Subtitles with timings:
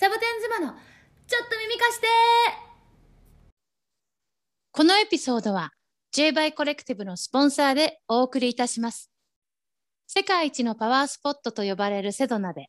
[0.00, 0.76] サボテン妻の
[1.26, 2.06] ちょっと耳貸して
[4.70, 5.72] このエピソードは
[6.12, 9.10] J バイコレクティブのスポンサーでお送りいたします。
[10.06, 12.68] 世界一のパワースポットと呼ばれるセドナで、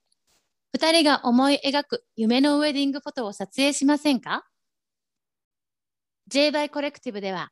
[0.73, 4.47] 二人が思い描く夢のウェディングフォトを撮影しませんか?
[6.39, 7.51] J By Collective では、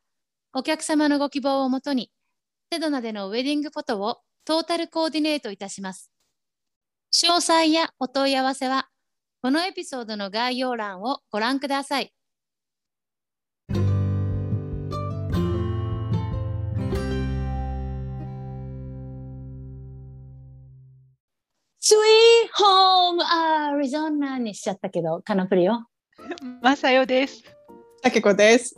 [0.54, 2.12] お客様のご希望をもとに、
[2.74, 6.12] セドナでのウェディングフォトをトータルコーディネートいたします。
[7.14, 8.90] 詳細やお問い合わせは、
[9.40, 12.12] このエピソードの概要欄をご覧ください。
[21.80, 22.00] スイー
[22.52, 25.86] ホームアリゾナにしちゃったけど、カナプリよ。
[26.62, 27.44] まさよです。
[28.04, 28.76] あけこです。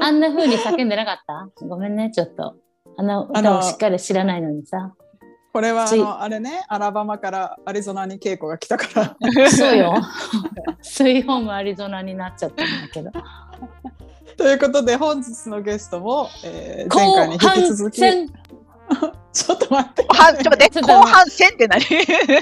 [0.00, 1.48] あんな風に叫んでなかった？
[1.66, 2.56] ごめんね、ちょっと。
[2.96, 4.94] あの歌をしっかり知らないのにさ。
[5.54, 9.16] これはあのあれね、アラバマからアリゾナに稽古が来たから。
[9.48, 9.94] そうよ。
[10.82, 13.12] スイーホームアリゾナになっちゃったんだけど。
[14.36, 18.00] ということで本日のゲストも、えー、前回に引き続き。
[18.00, 18.26] 戦
[19.32, 20.02] ちょっと待って。
[20.02, 21.80] 後半、ちょっと待って、後半戦って何？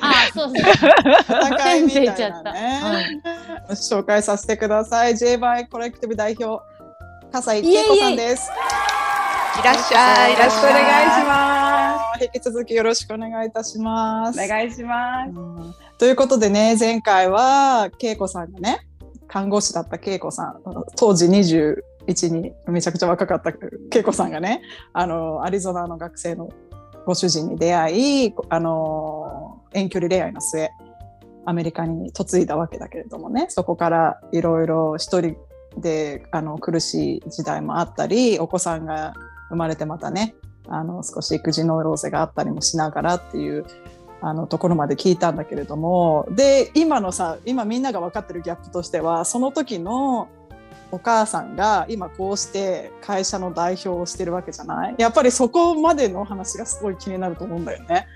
[0.00, 0.56] あ、そうそう。
[1.58, 3.20] 戦いみたいなね。
[3.72, 5.18] 紹介させてください。
[5.18, 6.64] J バイコレクティブ代表、
[7.30, 8.50] 笠井恵子さんです。
[9.60, 10.32] いらっしゃい。
[10.32, 11.71] よろしくお願いしま
[12.20, 14.38] 引き続きよろしくお願いいたします。
[14.38, 14.44] す。
[14.44, 15.30] お願いします。
[15.30, 18.88] うんということでね前回は恵子さんがね
[19.28, 20.60] 看護師だった恵子さん
[20.96, 23.52] 当時21にめちゃくちゃ若かった
[23.96, 26.50] 恵子さんがねあのアリゾナの学生の
[27.06, 30.70] ご主人に出会いあの遠距離恋愛の末
[31.46, 35.36] アメリカに嫁いだわけだけれどもねそこからいろいろ一人
[35.78, 39.14] であの苦しい時代もあったりお子さんが
[39.50, 40.34] 生まれてまたね
[40.68, 43.66] あの少し育児ノイローゼがあったりもしながらっていう
[44.20, 50.28] あのところまで聞いたんだけれどもで今のさ今みんなが分かってるギャップとしてはその時の
[50.92, 54.94] お母さんが今こうして会社の代表をしてるわけじゃない？
[54.98, 58.06] やっぱりそこまでの話がすごい気になると思うんだよね。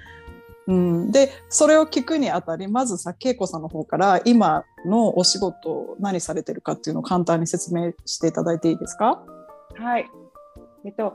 [0.69, 9.23] うん、でそれを聞くにあたりまずさ恵子さんの方から今のお仕事何されてるかっていうのを簡単に説明していただいていいですか？
[9.77, 10.07] はい。
[10.85, 11.15] えっと、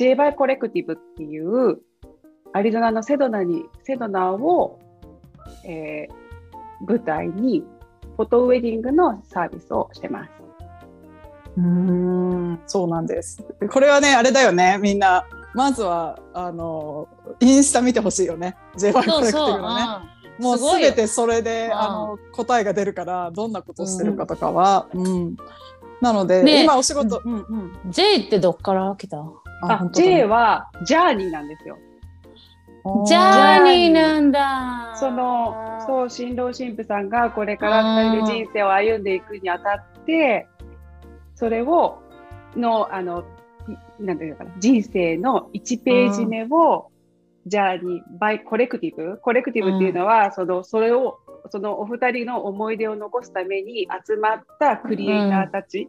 [0.00, 1.82] J バイコレクティブっていう
[2.54, 4.78] アリゾナのセドナに、セドナを、
[5.66, 6.14] えー
[6.88, 7.62] 舞台に
[8.16, 10.30] フォトウェディングのサービスをしてます。
[11.58, 13.44] うーんそうなんです。
[13.70, 14.78] これはねあれだよね。
[14.80, 17.06] みんなまずはあの
[17.40, 18.56] インスタ見てほしいよね。
[18.78, 19.36] J バイコレクテ。
[19.36, 19.84] ィブのね。
[20.38, 20.44] うん。
[20.44, 21.72] もうすべてそれでうん。
[21.78, 25.36] あの答えが出るからどんなことしてるかとかは、うん。
[26.00, 29.18] なので、ね今お仕事、うんうん、J ってどっから来た？
[29.62, 31.78] あ、J は Journey なんですよ。
[33.06, 34.94] Journey なんだ。
[34.96, 35.54] その、
[35.86, 40.46] そう、新郎新婦さんがこれから二人で人生を歩んでいくにあたって、
[41.34, 41.98] それを、
[42.56, 43.24] の、あの、
[44.00, 46.90] いなんていうのかな、人生の1ページ目を、
[47.46, 51.18] Journey、By Collective？Collective っていうのは、その、それを、
[51.50, 55.88] そのお二人の思い出を残すために集まったクリエイターたち、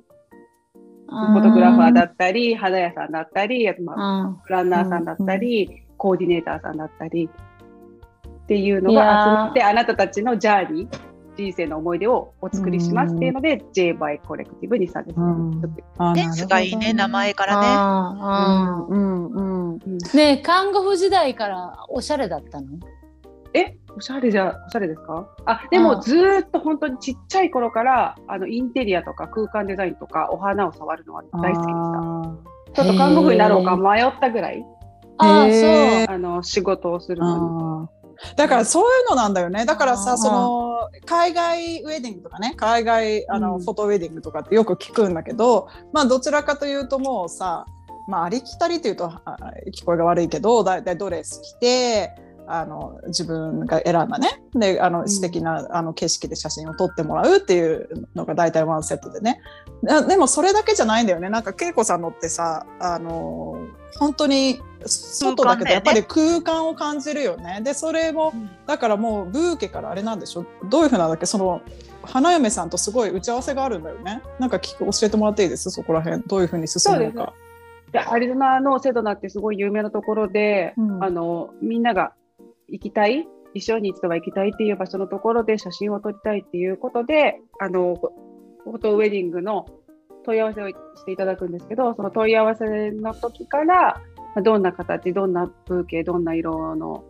[1.11, 7.29] フフォトグラファーだったり、花屋さんだったり、あとまあうんプランナーさんだったり、コーディネーターさんだったり。
[8.43, 10.99] っていうのが集まってあなたたちのジャーニー
[11.37, 17.67] 人生の思い出をお作りしますっていうので J バイコレクティブにされてンスがいいね、名前からね。
[17.67, 19.73] あーうんうん。
[19.75, 19.77] うん。
[19.77, 22.67] ねえ看護婦時代からおしゃれだったの？
[23.53, 23.77] え？
[23.95, 25.27] おしゃれじゃおしゃれですか？
[25.45, 31.71] あでもずーっと本当にちっちゃい頃からあのインテリアとか空間デザインとかお花を触るのは大好きで
[32.71, 32.83] した。
[32.83, 34.65] ちょっと看護婦になろうか迷ったぐらい。
[35.17, 36.15] あそう。
[36.15, 38.35] あの仕事をするのに。
[38.37, 39.65] だからそういうのなんだよね。
[39.65, 42.53] だからさその海外ウェディングとかね。
[42.55, 43.61] 海外あの、うん。
[43.61, 47.65] フォトウェディングとかってよく聞くんだけどまあどちらかというともうさ
[48.07, 49.37] まあありきたりというとあ
[49.75, 52.15] 聞こえが悪いけどだいたいドレス着て
[52.47, 54.41] あの自分が選んだね。
[54.53, 55.09] であのん。
[55.09, 59.39] 素敵な、あの景色で写真を撮ってもらうっていうのが大体ワンセットでね。
[59.89, 61.29] あでもそれだけじゃないんだよね。
[61.29, 63.57] なんか恵子さんのってさあの
[63.97, 67.61] 本当に外だけどやっぱり空間を感じるよね。
[67.63, 68.33] でそれも
[68.67, 70.45] だからもうブーケからあれなんでしょ？
[70.69, 71.25] どういうふうなんだっけ？
[71.25, 71.61] その
[72.03, 74.21] 花嫁さんとすごい打ち合わせがあるんだよね。
[74.39, 75.69] なんか聞く教えてもらっていいです？
[75.69, 76.23] そこら辺。
[76.23, 77.33] どういうふうに進むのか。
[77.91, 81.03] でアリゾナのセドナってすごい有名なところで、うん。
[81.03, 82.13] あのみんなが
[82.71, 87.95] 行きたい一生に一度は行きたいっていう場所のところで写真を撮りたいっていうことであの
[88.63, 89.65] フォトウェディングの
[90.23, 90.75] 問い合わせをし
[91.05, 94.01] ていただくんですけどその問い合わせの時から
[94.43, 97.03] どんな形どんな風景どんな色の、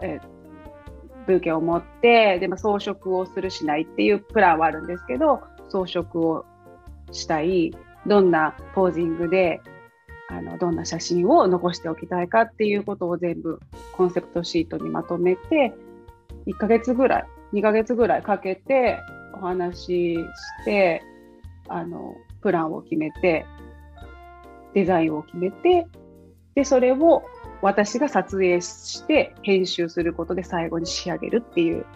[0.00, 0.38] えー
[1.28, 6.46] ブーケを持って、でも装飾をするしないっていうプランはあるんですけど、装飾を
[7.12, 7.70] したい、
[8.06, 9.60] どんなポージングで、
[10.30, 13.60] あのどんな写真を残しておきたいかっていうことを全部
[13.92, 15.72] コンセプトシートにまとめて、
[16.46, 19.00] 1ヶ月ぐらい、2ヶ月ぐらいかけて
[19.34, 21.02] お話しして、
[21.68, 23.46] あの、プランを決めて、
[24.74, 25.86] デザインを決めて、
[26.54, 27.22] で、それを
[27.62, 31.86] 私が撮影して編集することで最後に仕上げるっていう、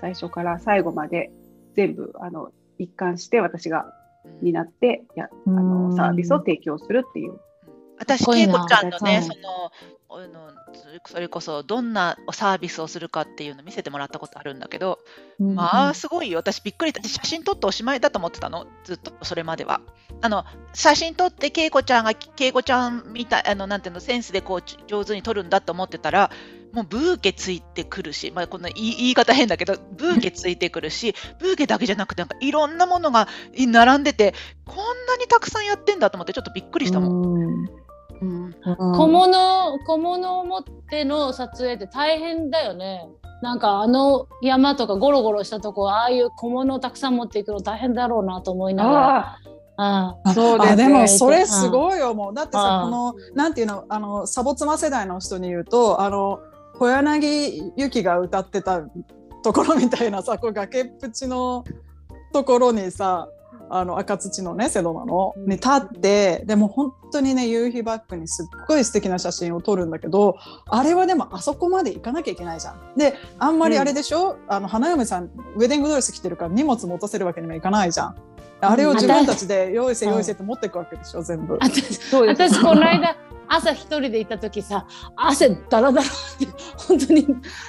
[0.00, 1.30] 最初から最後まで
[1.74, 3.92] 全部、あの、一貫して私が
[4.42, 5.90] 担ってやあうん。
[5.90, 7.38] のサービスを提供するっていう。
[7.98, 9.72] 私、恵子ちゃんのね、うんその、
[10.10, 10.50] あの
[11.04, 15.00] それこそどんなサービスをするかっていうの見せてもらったことあるんだけど、
[15.38, 16.38] まあすごいよ。
[16.38, 17.06] 私びっくりした。
[17.06, 19.82] 写真撮っておしまいだと思ってたのずっとそれまでは。
[20.22, 26.30] あの写真撮って恵子ちゃんが恵子ちゃんみたいあのなんていうのセンスでこうち上手に撮るんだと思ってたら
[26.72, 34.34] もうブーケついてくるし、まあ、こんな言い言い方変だけどブーケついてくるしブーケだけじゃなくてなんかいろんなものが並んでて
[34.66, 34.76] こん
[35.06, 37.34] なにたくさんやってんだと思ってちょっとびっくりしたもん。
[37.34, 37.68] うんうん
[38.20, 43.08] 小物小物を持っての撮影って大変だよね。
[43.42, 49.16] なんかあの山とかゴロゴロしたとこああいう小物をたくさん持っていくの大変だろうなと思いながら。
[49.18, 49.38] あ
[49.80, 50.88] ああ、そうですあでね。
[50.88, 56.40] もそれすごいよもうだってさうんこのなんていうのあのサボ妻世代の人に言うとあの
[56.78, 58.82] 小柳ゆきが歌ってた
[59.42, 61.64] ところみたいなさこう崖っぷちの
[62.32, 63.28] ところにさ
[63.70, 70.36] あの赤土のねセドナのに立ってでも本当にね夕日バックにすっごい素敵な写真を撮るんだけど
[70.66, 72.94] あれはでもあそこまで行かなきゃいけないじゃん。
[72.96, 78.16] であんまりあれでしょ、あの花嫁さんウェディングドレス着てるから荷物持たせるわけにもいかないじゃん。
[78.60, 81.58] あれを自分たちで用意せうん用意せって持っていくわけでしょ全部。
[81.60, 82.42] 私そうです。
[82.54, 83.16] 私この間
[83.48, 84.86] 朝一人で行った時さ
[85.16, 86.46] 汗だらだらって
[86.76, 87.26] 本当に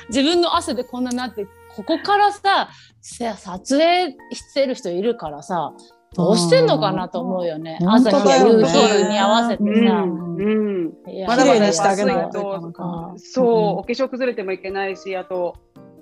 [0.10, 2.70] 自分の汗でこんななってここからさ
[3.02, 5.74] さ撮影してる人いるからさ
[6.16, 7.78] どうしてんのかなと思うよね。
[7.82, 10.02] うん朝日や夕日に合わせてうさ。
[10.02, 10.36] ん。
[10.38, 10.94] うん。
[11.28, 12.72] まだまだしてあげないと
[13.18, 13.46] そう、
[13.80, 15.56] お化粧崩れてもいけないし、あと、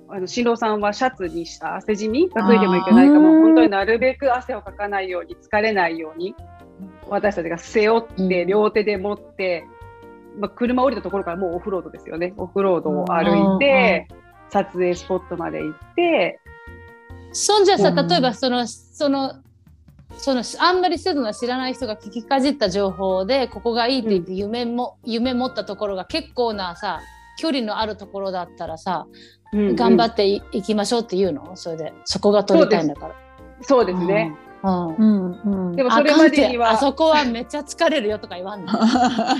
[0.09, 6.33] あの新郎さんはシャツにした汗じみがついてもいけないかもう本当になるべく汗をかかないように、疲れないように、
[7.09, 8.47] 私たちが背負って、うん。
[8.47, 9.65] 両手で持って、
[10.39, 12.33] まあ、車降りたところからもうオフロードですよね。
[12.37, 14.07] オフロードを歩いて、
[14.49, 16.39] 撮影スポットまで行って、
[17.33, 18.07] そんじゃさうん。
[18.07, 19.33] 例えばそのその
[20.17, 27.01] そのあんまりセドナ知らない人が聞きかじった情報でここがいいって言って夢も、夢持ったところが結構なさ
[27.39, 29.07] 距離のあるところだったらさ、
[29.53, 31.55] 頑張っっていいきましょうって言うの？
[31.55, 31.93] それで。
[32.05, 33.15] そこが撮りたいんだから。
[33.61, 34.35] そうですね。
[34.41, 35.31] うんうん。
[35.31, 36.71] うんでもそれまでには。
[36.71, 38.71] あそこはめっちゃ疲れるよとか言わんの。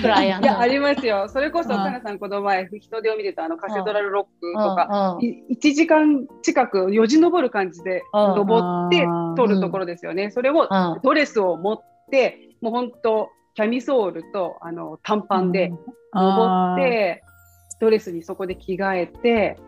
[0.00, 1.28] クライアントいや、ありますよ。
[1.28, 1.76] それこそ、うん。
[1.76, 5.16] かなさんこの前、人手を見てたあのカセドラルロックとか、うん。
[5.16, 5.24] うん。
[5.24, 8.36] い1時間近くよじ登る感じでうん。
[8.36, 10.30] 登ってうん撮るところですよね。
[10.30, 11.00] それをうん。
[11.02, 15.72] ドレスを持って、もう本当、キャミソールとあの短パンで
[16.14, 17.22] 登って、
[17.80, 19.58] ドレスにそこで着替えて、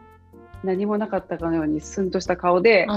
[0.63, 2.87] 何もなかったかのようにスンとした顔で、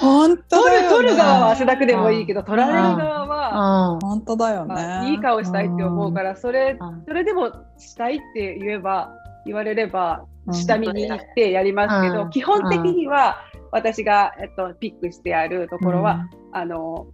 [0.00, 0.88] 本当撮るだよね。
[0.88, 7.04] 撮る側は汗だくでもいいけど、撮られる側は、うん本当だよまあねいい顔したいって思うから、それうん。
[7.06, 9.12] それでもしたいって言えば、
[9.44, 10.54] 言われれば、うん。
[10.54, 12.30] 下見に行ってやりますけど、うん。
[12.30, 13.36] 基本的には
[13.70, 17.06] 私が、えっと、ピックしてあるところは、あの、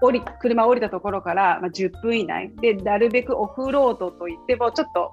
[0.00, 2.50] 降り車降りたところから、まあ、10分以内。
[2.60, 5.12] で、なるべくオフロードといっても、ちょっと。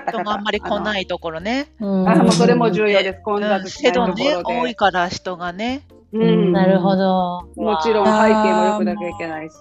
[0.00, 1.72] 人があんまり来ないところね。
[1.80, 3.20] うんあもうそれも重要です。
[3.22, 4.74] 混うん雑しないところセドね、多いで。
[4.74, 5.86] から人がね。
[6.12, 7.48] うんなるほど。
[7.56, 9.54] もちろん背景も良くなきゃいけないし。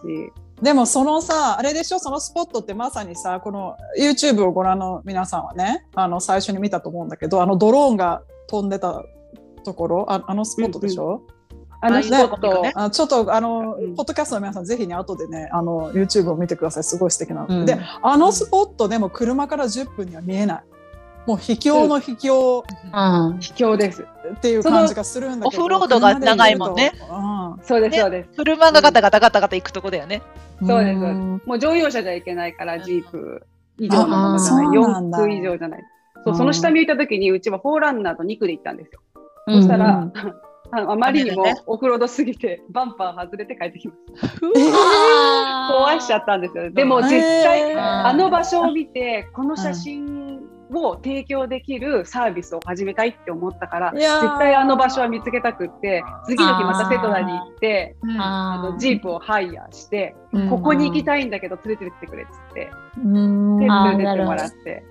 [0.61, 1.97] でもそのさあれでしょ？
[1.97, 9.03] そのスポットってまさにさこの YouTube をご覧の皆さんはねあの最初に見たと思うんだけどあのドローンが飛んでた
[9.63, 11.23] ところああのスポットでしょ、
[11.83, 13.95] あのスポット、ねあちょっとあの、うん。
[13.95, 16.83] ポッドキャストの皆さんぜひね後でねあの YouTube を見てください。
[16.83, 17.45] すごい素敵な。
[17.45, 17.65] の、うん。
[17.65, 20.63] であのスポットでも車から10分には見えない。
[21.25, 22.63] もう秘境の秘境。
[22.93, 23.39] うん。
[23.39, 24.05] 秘境です。
[24.35, 26.91] っていう感じがするんだけどオフロードが長いもんね。
[26.95, 27.67] 車で行くと。
[27.67, 28.01] そうです、ね。
[28.01, 28.29] そうです。
[28.37, 30.21] 車がガタガタガタガタ行くとこだよね。
[30.61, 30.67] うん。
[30.67, 31.17] そうですそうです。
[31.17, 33.43] んもう乗用車じゃいけないから、ジープ。
[33.79, 34.67] 以上のものじゃない。
[34.67, 35.17] あそうなんだ。
[35.17, 35.81] 4区以上じゃない。
[36.23, 36.37] そうう、ん。
[36.37, 39.01] その下見を行った時に、うちはフォーランナーと2区で行ったんですよ。
[39.47, 39.55] うん。
[39.55, 40.13] そしたら、うん
[40.71, 44.27] あまりにもオフロードすぎて、バンパー外れて帰ってきました。
[45.73, 46.69] 壊しちゃったんですよね。
[46.71, 48.05] でも実際、えー。
[48.05, 50.39] あの場所を見て、この写真
[50.73, 60.49] を提供できるサービスを始めたいって思ったから、絶対あの場所は見つけたくって、次の日またセトナに行って、ああのジープをハイヤーして、うん。
[60.49, 62.71] ここに行きたいんだけど連れてってくれっつって、
[63.03, 64.85] 連れてってもらって。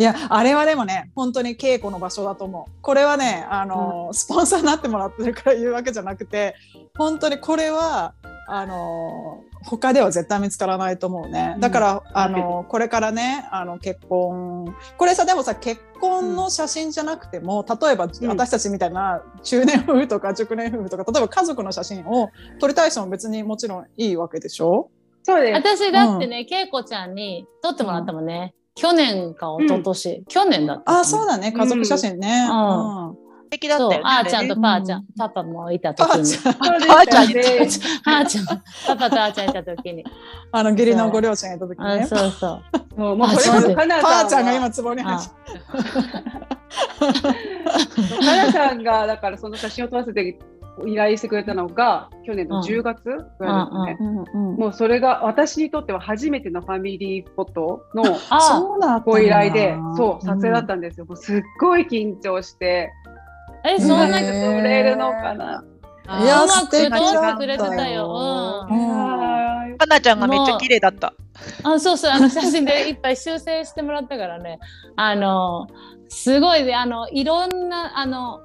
[0.00, 2.72] いやあれはでもね本当に稽古の場所だと思う。
[2.80, 6.54] これはねあの、スポンサーになってもらってるから言うわけじゃなくて
[6.96, 8.14] 本当にこれは
[8.48, 11.54] あの他では絶対見つからないと思うね。
[11.58, 18.10] だから、あのこれからねあの結婚これさでもさ結婚の写真じゃなくても例えば、ん。
[18.26, 24.90] 私たちみたいな中年夫婦とか熟年夫婦とか例えば家族の写真を撮りたい人も別にもちろんいいわけでしょ？
[25.24, 25.56] そうです。
[25.56, 28.54] 私だってね、恵子ちゃんに撮ってもらったもんね。
[28.74, 31.00] 去年か一昨年、去年だった。
[31.00, 32.46] あそうだね家族写真ね。
[32.48, 36.36] うんうん素敵だったね。、あーちゃんとあパーちゃん、パパもいた時に。
[36.88, 38.18] ばあちゃん そうでばあちゃん。
[38.18, 40.04] あーちゃん、パパとあーちゃんいた時に。
[40.52, 42.06] あの義理のご両親がいた時あね。
[42.06, 42.60] そうそ
[42.96, 43.00] う。
[43.00, 45.28] もうもうこそかなばさんあちゃんがは今壺に入って
[48.24, 50.38] かなさんが だからその写真を撮らせて
[50.86, 53.16] 依頼してくれたのが去年の10月ぐら
[53.88, 54.08] いですね。
[54.56, 61.06] もうそれが私にとっては初めてのファミリーフォトのご依頼で、そう撮影だったんですよ。
[61.06, 62.90] もうすっごい緊張して、
[63.64, 65.64] え、うそんなまく撮れるのかな。
[66.22, 68.66] いやうまく撮ってれてたよ。
[69.78, 71.14] かなちゃんがめっちゃ綺麗だった。
[71.62, 74.58] あ、そうそう、あの写真でいっぱい修正してもらったからね。
[74.96, 75.66] あの、
[76.08, 78.40] すごいね、あの、いろんな、あの。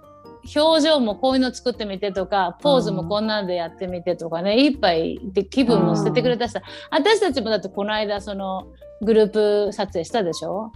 [0.54, 6.62] 表情もこういうの作ってみてとかポーズもこんなんでやってみてとかね、いっぱいで気分も捨ててくれたしさ。
[6.92, 8.68] 私たちもだってこの間その
[9.02, 9.30] グルー
[9.68, 10.72] プ撮影したでしょ？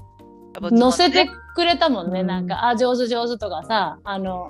[0.78, 2.48] 載せてくれたもんね、うんなん。
[2.48, 4.50] かあ上手上手とかさあの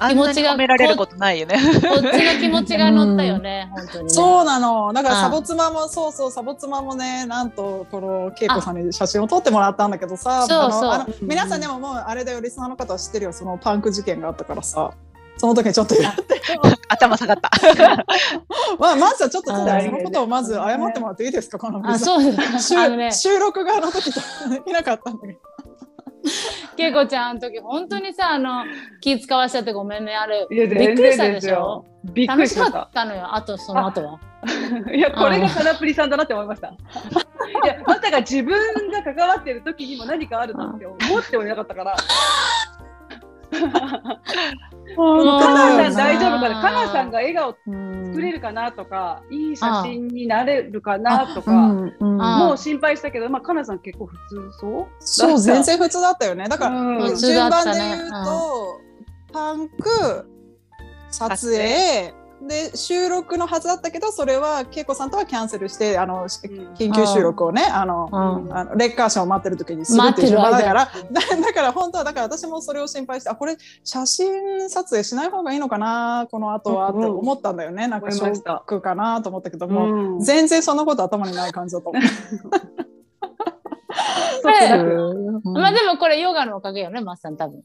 [0.00, 1.56] あんなに褒められることないよね。
[1.56, 4.10] こっちの気持ちが乗ったよね、本当にね。
[4.10, 4.92] そうなの。
[4.94, 14.92] だからあサボ妻もそうそうサボ妻もねなんとこの恵子さんに写真を撮ってもらったんだけどさ、そうあのそうあの皆さんでももうあれだよリスナーの方は知ってるよそのパンク事件があったからさ。
[15.36, 16.38] その時にちょっと言って、
[16.88, 17.50] 頭下がった。
[18.78, 25.40] まあ、まずはちょっとそのことをまず謝ってもらっていいですか、このあそうですあのね収収録があの時とできなかったんだけど。
[26.82, 28.64] 恵子ちゃんの時本当にさあの
[29.00, 31.84] 気使わしちゃってごめんねあれびっくりしたでしょ？
[32.04, 32.90] びっくりしましたっ。
[32.92, 34.20] たのよあとその後は。
[34.94, 36.68] いや、これがカナプリさんだなって思いました。
[36.72, 36.72] い
[37.66, 38.56] や、まさか自分
[38.90, 41.94] が関わってる時にも何かあるなって思ってもいなかったから。
[44.96, 46.60] もカナさんうん大丈夫かな？
[46.62, 52.22] カナさんが笑顔作作れるかなとか、いい写真になれるかなとうか、んうん。
[52.22, 54.86] あもう心配したけど、まあ、カナさん結構普通そう？
[54.98, 56.48] そう全然普通だったよね。
[56.48, 57.16] だから、うん。
[57.16, 58.80] 順番で言うと、
[59.32, 60.28] パンク
[61.10, 62.12] 撮影
[62.46, 68.56] で収録のはずだったけどそれは恵子さんとはキャンセルしてあの緊急収録をねあのうん。
[68.56, 70.84] あのレッカー車を待ってる時にするっていう順番だから。
[70.84, 70.90] だ
[71.42, 80.20] だから本当はだから私もそれを心配してあこれ写真撮影しない方がいいのかなこの後はって思ったんだよね、なんかショックかなと思ったけども、うん。
[80.20, 82.00] 全然そんなこと頭にない感じだと思
[85.44, 85.50] う。
[85.52, 87.62] まあでもこれヨガのおかげよねマッさん多分。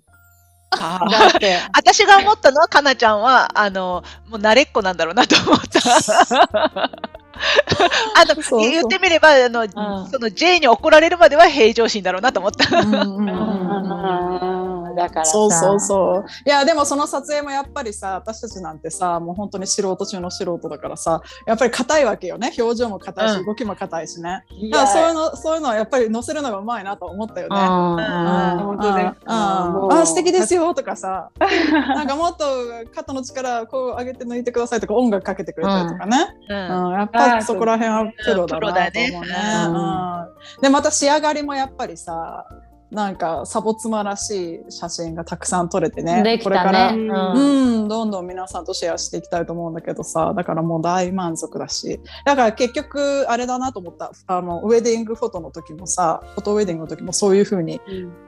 [0.77, 6.91] だって私が思ったのは、かなちゃんは、あの、もう慣れっこなんだろうなと思った。
[8.15, 8.59] あのそうそう。
[8.59, 9.69] 言ってみればあの、ん。
[10.09, 12.79] その J に怒られるまでは平常心だろうなと思った。
[12.79, 12.93] うん。
[12.93, 13.03] うん。
[13.03, 14.65] うんうんうん
[14.95, 15.31] だからさ。
[15.31, 16.25] そうそうそう。
[16.45, 22.51] いやでもその撮影もやっぱりさ私たちなんてさもう本当に素人中の素人だからさやっぱり硬いわけよね。
[22.57, 23.45] 表情も硬いし、うん。
[23.45, 24.43] 動きも硬いしね。
[24.49, 27.55] いだからそういうやのそういうのはやっぱり載せるのがうまいなと思ったよね。
[27.55, 28.59] うんうん。
[28.59, 29.73] 本当ねうん。
[29.73, 29.93] もう。
[29.93, 32.45] あ素敵ですよとかさ なんかもっと
[32.93, 36.85] 肩の力こう上げて抜いてくださいとか音楽かけてくれたりとかね、うん。
[36.87, 36.93] うん。
[36.93, 38.87] やっぱりそこら辺はプロだなと思うね。
[38.87, 40.29] うんプロだね。
[40.57, 40.61] うん。
[40.61, 42.45] でまた仕上がりもやっぱりさ
[42.91, 46.23] なんかサボ妻らしい写真がたくさん撮れてね。
[46.23, 46.93] できこれから。
[46.93, 50.33] ううん、どんどん皆さんとシェアしていきたいと思うんだけどさ。
[50.35, 51.99] だからもう大満足だし。
[52.25, 54.11] だから結局あれだなと思った。
[54.27, 57.81] あのウェディングフォトの時もさフォトウェディングの時もそういうふうに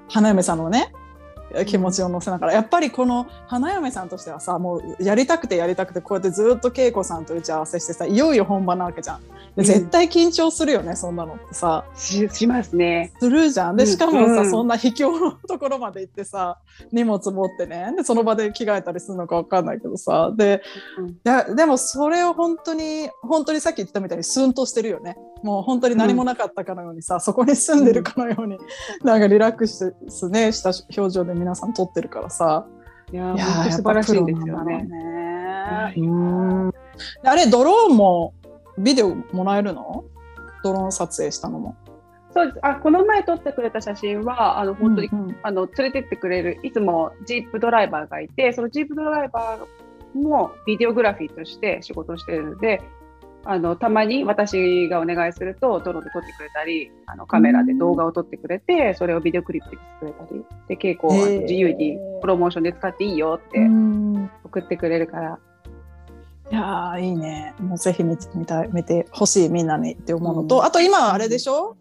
[0.10, 0.92] 花嫁さんのね
[1.66, 9.20] 気持ちを乗せながら、やっぱりこの花嫁さんとしてはさもうやりたくてやりたくてこうやってずっと恵子さんと打ち合わせしてさいよいよ本番なわけじゃん。
[9.58, 13.12] で絶対緊張するよね、そんなのってさししますね。
[13.20, 13.76] するじゃん。
[13.76, 16.60] でしかもさ、うんそんな秘境のところまで行ってさ
[16.92, 20.62] 荷物持ってねでその場で着替えたりするのかわかんないけどさで,、
[21.00, 25.18] うんいやでもそれを本当に本当にさっき言ったみたいにスンとしてるよね。
[25.42, 28.58] もう本当に何もなかったかのようにさ、そこに住んでるかのように、
[29.04, 29.94] なんかリラックス
[30.30, 32.66] ねした表情で皆さん撮ってるからさ。
[33.12, 34.86] いやいや素晴らしいんですよね。
[37.24, 38.34] あれドローンも
[38.78, 40.06] ビデオもらえるの？
[40.64, 41.76] ドローン撮影したのも。
[42.34, 42.60] そうです。
[42.62, 52.82] あ、この前撮ってくれた写真は、あの本当に、うんうんあの連れてってくれるいつもジープドライバーがいて、そのジープドライバーもビデオグラフィーとして仕事をしているので、
[53.46, 65.40] あのたまに私がお願いするとドローンで撮ってくれたりあのカメラで動画を撮ってくれて、それをビデオクリップでしてくれたりで結構自由にプロモーションで使っていいよってうん送ってくれるから、
[66.50, 67.54] いやーいいね。
[67.60, 71.76] もうぜひ見て見たい見てほしいみんなにって思うのと、うんあと今はあれでしょ？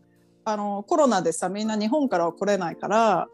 [0.44, 3.28] あのコロナでさみんな日本からは来れないから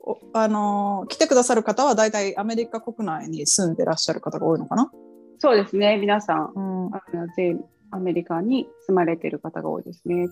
[0.00, 4.90] おあの来てくださる方は大体アメリカ国内に住んでらっしゃる方が多いのかな、
[5.38, 10.28] そうですね皆さんうん、あの全アメリカに住まれてる方が多いですね。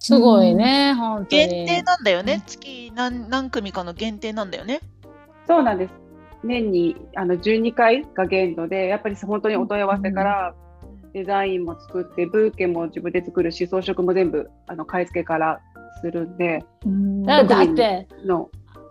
[0.00, 1.48] すごいね、本当に。
[1.48, 2.42] 限定なんだよね。
[2.46, 4.80] 月何何組かの限定なんだよね。
[5.46, 5.92] そうなんです
[6.44, 10.54] 年にあの12回が限度でやっぱり本当にお問い合わせから
[11.12, 15.60] デザインも作ってブーケも自分で作るし装飾も全部あの買い付けから
[16.00, 16.64] するんで
[17.24, 18.50] だだって、の。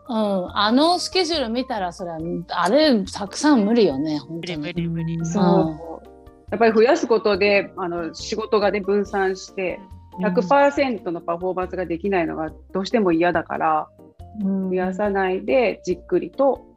[0.09, 2.19] うん、あのスケジュール見たらそれは
[2.49, 4.67] あれたくさん無理よね本無理当に。
[4.67, 5.25] 無理無理。
[5.25, 6.09] そう。
[6.51, 9.79] やっぱり増やすことであの仕事がね分散して
[10.19, 13.87] 100%のパフォーマンスができないのがどうしても嫌だから
[14.41, 14.69] うん。
[14.69, 16.72] 増やさないでじっくりと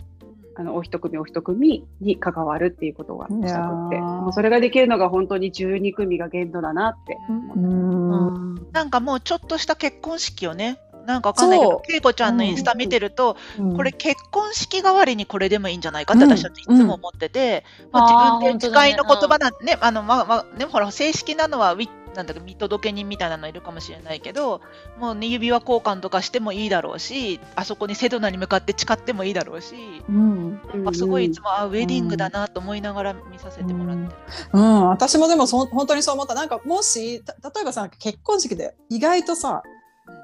[0.59, 4.21] あのお一組お一組に関わるっていうことがしたくていやー。
[4.23, 8.55] もうそれができるのが本当に12組が限度だなってうん。
[8.55, 8.67] うん。
[8.73, 13.77] なんかもうちょっとした結婚式をね、なんかわかんないけど恵子ちゃんのインスタ見てると、うん。
[13.77, 16.31] これ結婚式代わりにこれでもいいんじゃないかってうん。
[16.31, 24.61] 私たちいつも思ってて、まあ、あー自分で使いの言葉なんてね、あの、まあ、まあ、ね、ほら、正式なのはウィなんだろう見届け人みたいなのいるかもしれないけど、
[24.99, 29.75] もうね、指輪交換とかしてもいいだろうし、あそこにセドナに向かって誓ってもいいだろうし、
[30.09, 30.61] うん。
[30.73, 34.19] なんかすごいいつも、あ、ウェディングだなと思いながら見させてもらってる。
[34.53, 36.35] うん、私もでもそ本当にそう思った。
[36.35, 39.63] なんかもした例えばさ結婚式で意外とさ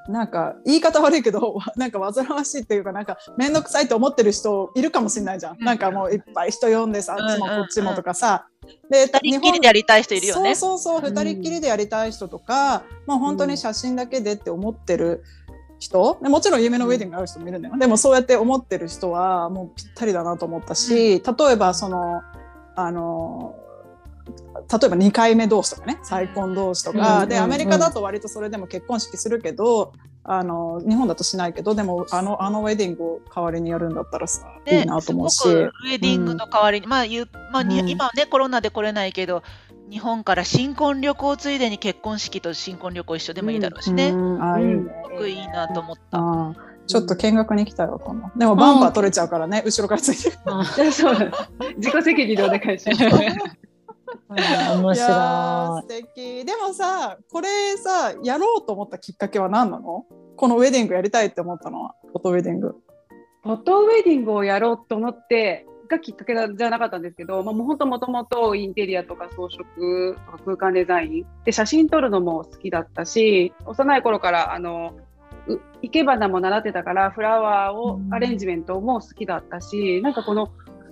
[0.07, 5.65] なんか言い方悪いけど なんか煩わしいっていうかなんか面倒くさいと思ってる人いるかもしれないじゃん、うん。
[5.65, 7.29] なんかもういっぱい人呼んでさ、うん。
[7.29, 8.47] あっちもこっちもとかさ、
[8.89, 10.55] で二人っきりでやりたい人いるよね。
[10.55, 15.23] そうそうそう二人っきりでやりたい人とか、もう本当に写真だけでって思ってる
[15.79, 16.17] 人。
[16.21, 22.21] でもちろん夢のウェディングがある人もいるんだよ、でもそうやって思ってる人はもうぴったりだなと思ったし、例えばその
[22.75, 23.55] あの
[24.25, 27.29] 例えば2回目同士とかね再婚同士とか、うん。
[27.29, 29.93] でアメリカだと割とそれでも結婚式するけど、
[30.25, 35.39] あの日本だとしないけどでもあのあのウェディングを代わりにやるんだったらさ、いいなと思うし。
[35.39, 37.89] すごくウェディングの代わりに、まあ言うまあにうん。
[37.89, 39.43] 今はねコロナで来れないけど
[39.89, 44.41] 日本から新婚旅行ついでに結婚式と新婚旅行一緒でもいいだろうしね、うん。
[44.41, 44.83] あいいね。
[45.05, 46.73] すごくいいなと思った。
[46.85, 48.39] ちょっと見学に来たよ今度。
[48.39, 50.91] でもバンパー取れちゃうからね、後ろからついてる。
[50.91, 51.33] そう。
[51.77, 53.03] 自己責任でお願いします。
[54.29, 54.43] 面い。
[54.45, 56.45] やー白素敵。
[56.45, 60.05] でもさこれさやろうと思ったきっかけは何なの？
[60.35, 61.95] このウェディングやりたいって思ったのは。
[62.11, 62.75] フォトウェディング。
[63.43, 69.57] フォトウェディングをやろうと思ってがきっかけじゃなかったんですけど、まあ、もう本当もともとインテリアとか装飾
[70.15, 71.25] とか空間デザイン。
[71.43, 74.95] で写真撮るのも好きだったし幼い頃からあの
[75.47, 78.13] う生け花も習ってたからフラワーをうん。
[78.13, 80.51] アレンジメントも好きだったし、なんかこの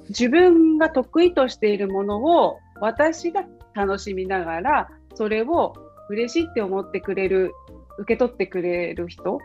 [0.10, 5.74] 自分が得意としているものを私が楽しみながらそれを
[6.10, 7.54] 嬉しいって思ってくれる
[8.00, 9.40] 受け取ってくれる人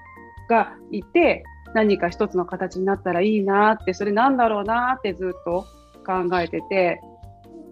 [0.48, 1.44] がいて
[1.74, 5.66] 何か一つの形になったらいいなってそれなんだろうなってずっと
[6.04, 7.00] 考えてて、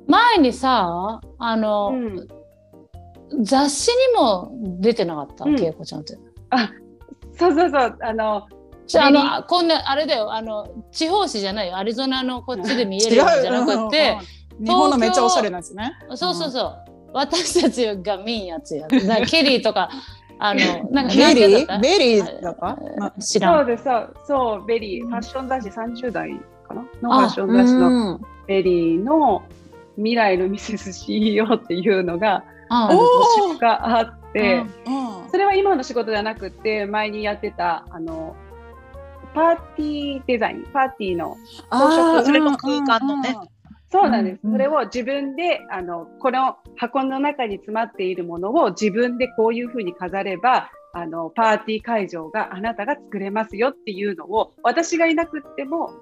[0.07, 2.29] い前にさあの、うん。
[3.42, 5.44] 雑誌にも出てなかった？
[5.44, 5.61] うん。
[5.61, 6.18] 恵子ちゃんって。
[7.38, 7.98] そうそうそう。
[8.03, 8.46] あの
[8.87, 10.33] じゃあのあこんなあれだよ。
[10.33, 11.77] あの地方紙じゃないよ。
[11.77, 14.18] アリゾナのこっちで見えるじゃなくて、
[14.59, 15.93] 日本のめっちゃおしゃれなやつね。
[16.14, 16.77] そうそうそう。
[17.12, 19.88] 私たちが見んやつやな ケリーとか
[20.38, 21.81] あのなんかベリー？
[21.81, 23.59] ベリーだっ知らん。
[23.59, 25.07] そうですそうそうベリー。
[25.07, 26.31] ファッション雑誌30代
[26.69, 26.85] かな？
[27.03, 29.43] のあファッション雑誌のうんVERY の
[29.97, 38.37] 未来のミセス CEO っていうのがうんおーがあって、うんそれは今の仕事じゃなくて前にやってたあの
[39.35, 41.37] パーティーデザインパーティーの
[41.71, 43.49] あーそれも空間のねうん
[43.94, 55.92] そうなんです、うんそれを自分であのこの箱の中に詰まっているものを自分でこういうふうに飾ればあのパーティー会場があなたが作れますよっていうのを私がいなくっても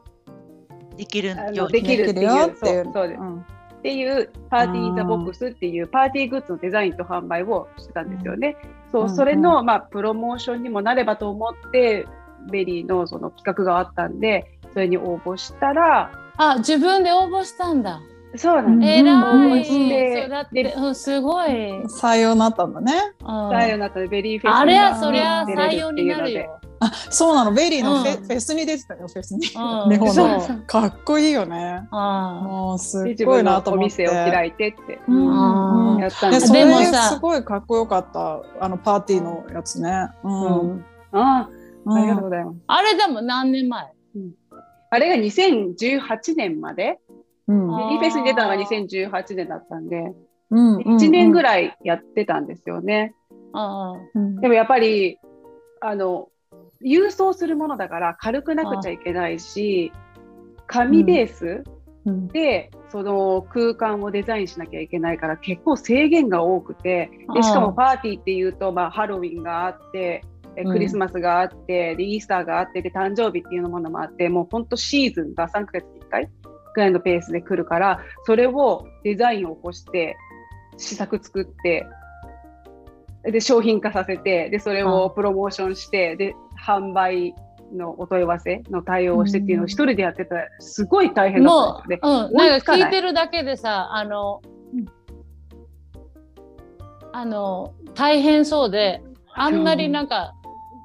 [0.96, 2.84] できるあよできるっていうよっていう。
[2.84, 3.20] そうそうです。
[3.20, 3.40] うん。
[3.40, 3.44] っ
[3.82, 8.56] ていう Party in the Box っていうパーティーグッズのデザインと販売をしてたんですよね。
[8.92, 9.10] そううん。
[9.10, 12.06] それの、まあ、プロモーションにもなればと思って
[12.50, 18.00] VERY のその企画があったんでそれに応募したらあ自分で応募したんだ。
[18.36, 18.92] そうなんです。
[19.00, 19.64] えら応募い。
[19.64, 20.22] して。
[20.22, 21.80] そうだって、でうん、すごい。
[21.80, 22.92] うん採用になったんだね。
[23.20, 26.60] 採用になった VERY フェスあれはにそりゃ採用になるよ。
[26.80, 27.52] あそうなの。
[27.52, 28.24] VERY のフェ,、うん。
[28.24, 29.90] フェスに出てたよフェスに、うん。
[29.92, 30.40] 日本の。
[30.66, 31.86] かっこいいよね。
[31.90, 35.98] あもうすごいなと思って店を開いてって、うん。
[35.98, 40.08] やったんでそれすごいかっこよかったあのパーティーのやつね。
[40.24, 40.84] うん、うん。
[41.12, 41.48] あ
[41.84, 42.56] うんありがとうございます。
[42.66, 43.92] あれでも何年前？
[44.92, 46.98] あれが2018年まで、
[47.48, 47.66] うん。
[47.98, 50.12] フェスに出たのが2018年だったんで、
[50.50, 53.14] うん1年ぐい、らいやってたんですよね。
[54.42, 55.18] でもやっぱり、
[55.80, 56.28] あの、
[56.84, 59.92] 郵送するものだから軽くなくちゃいけないし、
[60.66, 61.64] 紙ベース
[62.04, 62.28] うん。
[62.28, 70.24] でその空間をデザインしなきゃいけないから結構制限が多くてでしかもパーティーっていうと、まあ、ハロウィンがあって
[70.56, 76.30] えクリスマスがあって、でイースターがあってで誕生日っていうものもあってもう本当シーズンが3ヶ月に1回
[76.74, 80.16] ぐらいのペースで来るからそれをデザインを起こして
[80.76, 81.86] 試作作って
[83.24, 86.34] で商品化させてでそれをプロモーションしてで
[86.66, 87.34] 販売
[87.72, 92.12] のお問い合わせの対応をしてっていうのを一人でやってたらすごい大変だったんですよ。
[92.12, 92.20] ね。
[92.20, 94.42] もう、うん、なんか聞いてるだけでさあの、
[97.12, 99.02] あの大変そうで
[99.34, 100.34] あんまりなんか、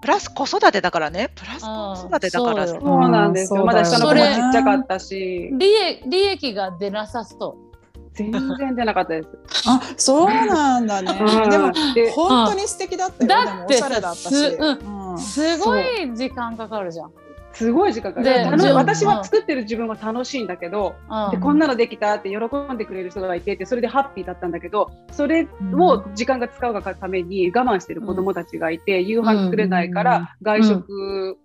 [0.02, 1.32] プラス子育てだからね。
[1.36, 2.68] プラス子育てだから。
[2.68, 2.82] そうよ。
[2.82, 3.62] そうなんですよ。
[3.62, 7.68] うんまだ下の子もちっちゃかったし、利益利益が出なさそう。
[8.14, 9.30] 全然出なかったです。
[9.70, 11.12] あそうなんだね。
[11.20, 11.50] うん。
[11.50, 15.18] でもで本当に素敵だったよ、だってしゃれだったし、すうん。
[15.18, 15.84] すごい
[16.16, 17.12] 時間かかるじゃん。
[17.58, 18.76] すごい時間かかでる。
[18.76, 21.32] 私は作ってる自分は楽しいんだけど、うん。
[21.32, 22.38] でこんなのできたって喜
[22.72, 31.38] んでくれる人がいてってそれでハッピーだったんだけどそれを時間が使うがために我慢してる子供たちがいて、夕飯作れないから外食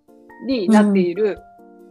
[0.45, 1.39] になっている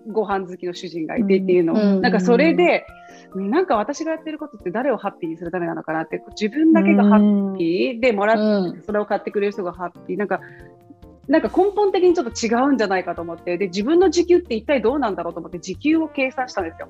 [0.06, 1.74] ご飯好きの主人がいてっていうの。
[1.74, 2.00] を、うん。
[2.00, 2.86] なんかそれで
[3.34, 10.16] なんか私がやってることって誰をハッピーにするためなのかなって自分だけがハッピーでもらっうんそれを買ってくれる人がハッピー。
[10.16, 10.40] なんか
[11.28, 16.88] なんか根本的にちょっと違うんじゃないかと思ってで自分の時給って一体どうなんだろうと思って時給を計算したんですよ。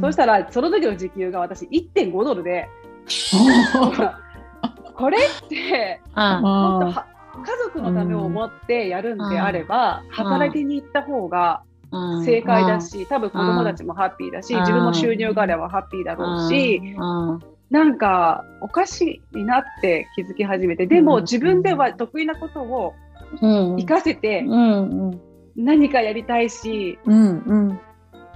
[0.00, 2.68] そしたらその時の時給が私1.5ドルで
[4.94, 7.06] これってうんもっとは
[7.44, 17.40] 家族のためを思ってやるんであれば、働きに行った方がうん正解だし、多分子供たちもハッピーだし、うん自分も収入があればハッピーだろうし、うん
[17.70, 21.22] なんかおかしいなって気づき始めて、でもうん。
[21.22, 22.94] 自分では得意なことを
[23.40, 23.76] うん。
[23.76, 25.20] 活かせてうんうん。
[25.56, 27.54] 何かやりたいし、うんう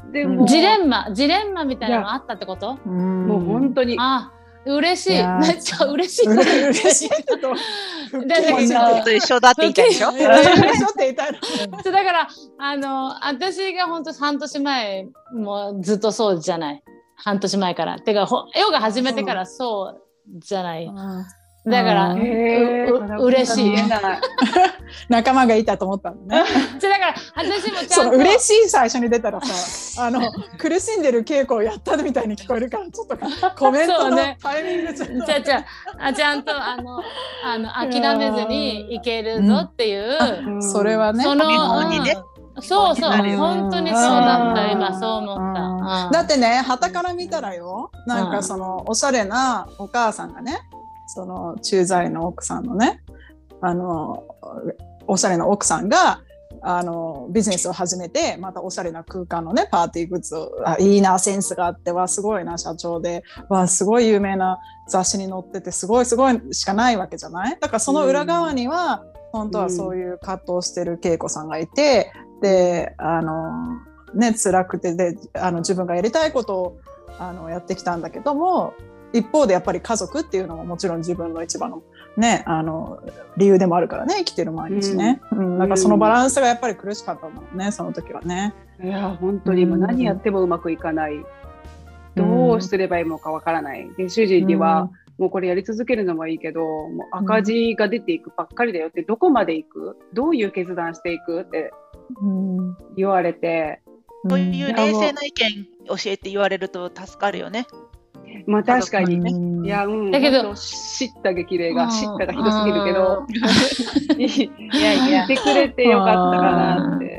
[0.08, 0.12] ん。
[0.12, 2.78] でも、ジレンマジレンマみたいなのがあったってこと？
[2.86, 4.30] うんもう本当に、あ
[4.64, 5.22] 嬉しい。
[5.22, 6.28] めっちゃ嬉しい。
[6.68, 7.08] 嬉しい。
[7.08, 10.10] だからずっと一緒だって言いたいでしょ？
[10.12, 10.18] だ
[12.04, 12.28] から
[12.58, 16.82] あの私が本当半年前もずっとそうじゃない。
[17.16, 17.98] 半年前から。
[18.00, 20.86] てかほヨガ始めてからそうじゃない
[21.66, 22.14] だから
[23.18, 23.74] 嬉しい。
[25.08, 26.44] 仲間がいたと思ったのね。
[26.80, 30.20] そうだから私もちそゃんとの嬉しい最初に出たらさ、 あの
[30.58, 33.16] 苦しんでる稽古をやったみたいに聞こえるから、ちょっと
[33.56, 35.42] コメントのタイミングちょっと。
[35.42, 35.58] じゃゃ
[35.98, 37.02] ああちゃんとあの
[37.44, 41.24] あの諦めずにいけるぞっていう、うんそれはね。
[41.24, 41.44] その
[42.58, 44.70] そうそう見本当にそうだったうん。
[44.70, 45.62] 今そう思った、
[46.06, 46.10] うん。
[46.10, 50.58] だってね、旗から見たらよ、なんかそのおしゃれなお母さんがね、
[51.06, 53.02] その駐在の奥さんのね、
[53.60, 54.24] あの
[55.06, 56.22] おしゃれな奥さんが。
[56.62, 67.58] あのビジネスを始めてまたおしゃれな空間のねパーティーグッズをあいいなセンスがあってわすごいな社長でわすごい有名な雑誌に載っててすごいすごいしかないわけじゃない？
[67.60, 72.10] だからその裏側には、本当はそういう葛藤してる恵子さんがいて、
[72.42, 73.76] であの
[74.14, 76.78] ね辛くてであの自分がやりたいことを
[77.18, 78.74] あのやってきたんだけども
[79.12, 81.82] 一方でやっぱり家族っていうのももちろん自分の一番の,、
[82.16, 83.02] ね、あの
[83.36, 85.58] 理由でもあるからね生きてる毎日ね、うん。
[85.58, 88.54] なんかそのバランスがやっぱり苦しかったんだろうねその時はね。
[88.82, 91.24] いや本当にもう何やってもうまくいかない、
[92.14, 93.88] どうすればいいのかわからない。
[93.96, 99.96] で主人には、もうこれやり続けるのはいいけどもう赤字が出ていくばっかりだよってどこまで行く？
[100.12, 101.40] どういう決断していく？
[101.40, 101.72] って
[102.20, 102.76] うん。
[102.96, 103.80] 言われて。
[104.28, 104.74] そういう。
[104.74, 107.66] 冷静な意見教えて言われると助かるよね。
[108.46, 109.64] まあ確かに、うん。
[109.64, 110.10] いやうん。
[110.10, 111.90] だけど本当叱咤激励がうん。
[111.90, 113.26] 叱咤がひどすぎるけど。
[114.18, 117.18] いやいや言ってくれてよかったかなって。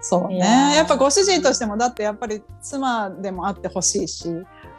[0.00, 0.38] そうね。
[0.76, 4.28] やっぱご主人としてもだってやっぱり妻でもあってほしいし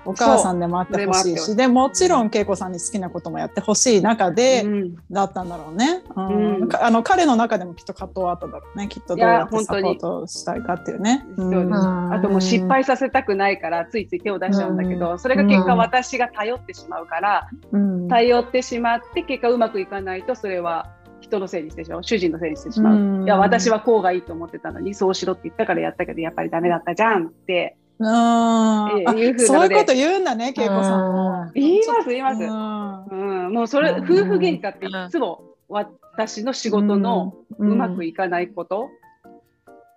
[0.08, 4.96] お母さんでもあってほしいしでもちろん恵子さんに好きなこともやってほしい中で、うん。
[5.12, 6.70] だったんだろうね、うん。
[6.80, 8.88] あの彼の中でもきっと葛藤はあったんだろうね。
[8.88, 11.26] きっとどうやってサポートしたいかっていうね。
[11.36, 18.08] そうあともう失敗させたくないからついつい手を出しちゃうんだけど、それが結果私が頼ってしまうから、うん。
[18.08, 20.90] 頼ってしまって結果うまくいかないとそれは
[21.20, 22.04] 人のせいにしてしまう。
[22.04, 23.24] 主人のせいにしてしまう、うん。
[23.24, 31.52] いや私はこうがいいと思ってたのにそうしろって言ったからやったけどやっぱりダメだったじゃんってうんあえいうふうなそういうこと言うんだね、恵子さんも。
[31.54, 33.46] 言います言います、うん。
[33.46, 34.04] うん、もうそれうん。
[34.04, 38.90] 夫婦喧嘩っていつも私の仕事のうまくいかないこと、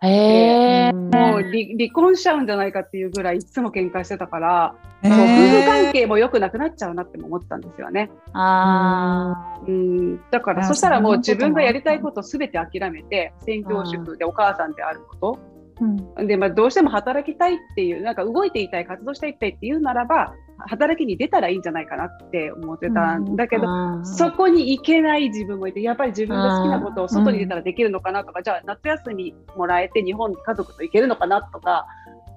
[0.03, 1.43] へもう離
[1.79, 8.11] 離婚しちゃうんじゃないかっていうぐらいいつも喧嘩してたから、へもう夫婦ー関係も良くなくなっちゃうなっても思ったんですよね。
[8.33, 15.39] あうん、だからそしたらもう自分がやりたいことすべて諦めて専業主婦でお母さんであるこ
[15.81, 24.05] うんとで、まあ、どうしても働きたいっていうなんか動いていたい活動していたいっていうならば働きに出たらいいんじゃないかなって思ってたんだけど、あ。
[24.05, 31.87] そこに行けない自分もいてやっぱり自分が好きなことを外に出たらできるのかなとか、じゃあ夏休みもらえて日本に家族と行けるのかなとか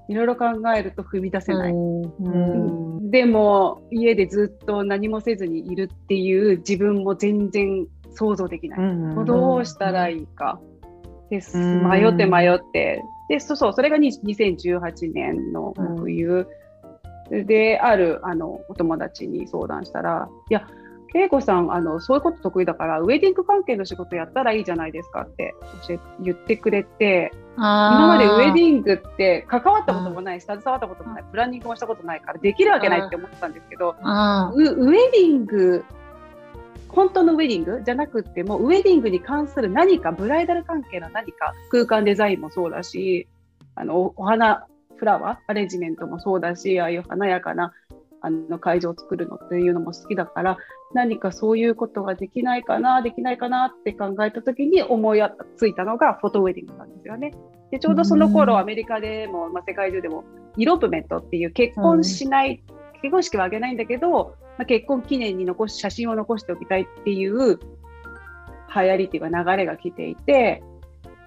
[0.08, 1.71] いろいろ考えると踏み出せない。
[1.71, 8.79] うんでも家でずっと何もせずにいるっていう自分も全然想像できない。
[8.79, 10.60] うんもうどうしたらいいか。
[11.29, 13.03] ですうん迷って迷って。
[13.29, 16.47] で、そうそう、それがに2018年の冬、
[17.29, 20.67] で、あるあのお友達に相談したら、いや、
[21.15, 25.55] 恵子さんあの、そういうこと得意だから、ウェディング関係の仕事やったらいいじゃないですかって
[25.88, 35.86] 教え言ってくれて、今今までウェディングって関わったこともないし、携わったこともない、プランニングもしたことないから、できるわけないって思ってたんですけど、ウェディング、
[36.95, 43.27] 本当のウェディングじゃなくっても、ウェディングに関する何か、ブライダル関係の何か、空間デザインもそうだし、
[43.75, 47.73] あのおお花、フラワー、アレンジメントもそうだし、ああいう華やかな
[48.21, 50.58] あの会場を作るのっていうのも好きだから、
[50.93, 55.21] 何かそういうことができないかな、できないかなって考えたときに思い
[55.58, 57.34] ついたのがフォトウェディングなんですよね。
[57.71, 60.23] でちょうどその頃、うんアメリカでも、まあ、世界中でも、
[60.58, 62.63] イロープメントっていう結婚しない、
[63.01, 70.63] 結婚式は挙げないんだけど、まあ、結婚記念に残し写真を残しておきたいっていう流行りっていうか流れが来ていて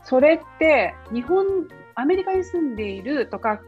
[0.05, 1.45] それって日本
[1.95, 3.61] アメリカに住んでいるとか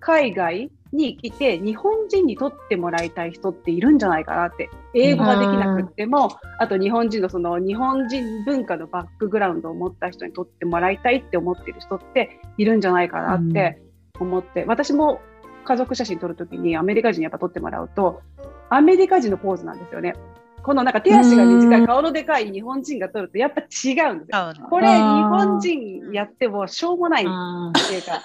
[0.00, 13.82] 海外に来て日本人に撮ってもらいたい人っているんじゃないかなって英語ができなくてもあと日本人のその日本人文化のバックグラウンドを持った人に撮ってもらいたいって思ってる人っているんじゃないかなって
[14.18, 15.20] 思って、私も
[15.64, 18.22] 家族写真撮るときにアメリカ人にやっぱ撮ってもらうと
[18.70, 20.14] アメリカ人のポーズなんですよね。
[20.60, 23.64] このなんか手足が短うんい顔のでかい日本人が撮るとやっぱ違
[24.10, 24.52] うんですよ。
[24.68, 28.20] これ日本人やってもしょうもないっあていうか、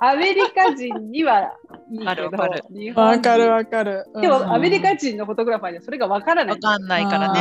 [0.00, 1.52] アメリカ人には
[1.92, 4.06] いいけどわかるわかる、日本わかる人わかる。
[4.20, 6.58] でうんもアメリカ人のフォトグラファーにはそれがわからないわ。
[6.58, 7.32] かんないから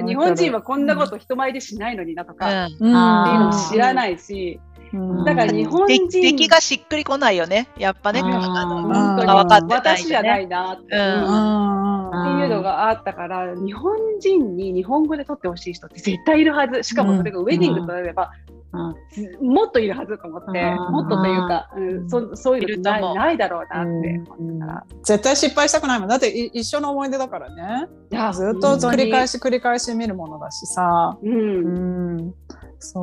[0.00, 0.04] ね。
[0.04, 4.71] 日本人はこんなこと人前でしないのになとか、っていうのも知らないし、うん
[5.24, 7.68] だから日本で人敵がしっくりこないよね。
[7.78, 8.20] やっぱね。
[8.20, 10.42] あの本当にが分かってない私じゃなね。
[10.42, 10.96] いなって。
[10.96, 16.82] うんうんっていうのがあったから、日本人に日本語で撮ってほしい人って絶対いるはず。
[16.82, 18.30] しかもそれがウェディングとなれば、
[18.74, 24.86] うんずもっといるはずと思って、うんもっとというか、うん、そそういうのないないだろうなって思ったから。
[25.02, 26.08] 絶対失敗したくないもん。
[26.08, 27.88] だってい一緒の思い出だからね。
[28.10, 31.18] いやずっと繰り返し繰り返し見るものだしさ。
[31.22, 31.26] う。
[31.26, 32.61] うんうだよ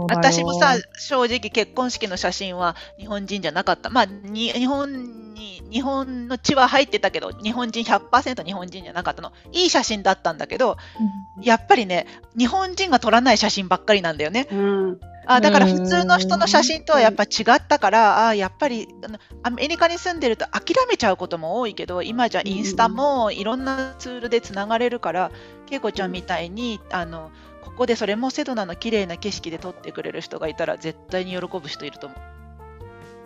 [0.10, 3.90] 私もさ、正直結婚式の写真は日本人じゃなかった。
[3.90, 9.32] まあ、に日本に、日本の血は入ってたけど、日本人100%日本人じゃなかったの。
[9.52, 10.78] いい写真だったんだけど、
[11.42, 14.48] やっぱりね、日本人が撮らない写真ばっかりなんだよね。
[14.52, 15.00] うん。
[15.32, 18.88] あだから普通の人の写真とはやっぱ違ったから、あやっぱり
[19.44, 25.32] アメリカに住んでると諦めちゃうことも多いけど、今じゃインスタもいろんなツールでつながれるから、
[25.70, 27.32] 恵子ちゃんみたいにあのこ
[27.80, 32.20] こでそれもセドナの綺麗な景色で撮ってくれる人がいたら絶対に喜ぶ人いると思う。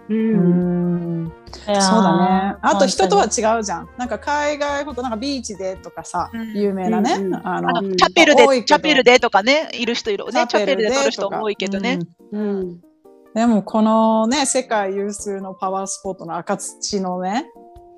[0.10, 0.16] う。
[0.16, 1.32] うんん。
[1.52, 2.58] そうだね。
[2.62, 3.90] あと人とは違うじゃん。
[3.98, 7.14] なんか海外ほどなんかビーチでとかさ、うん有名なね。
[7.14, 12.00] うんうんあのチャペルでチャペルでとかねいる人いるねチャペルで撮る人多いけどね。
[12.32, 12.82] うんうん。
[13.34, 17.46] でもこのね世界有数のパワースポットの赤土のね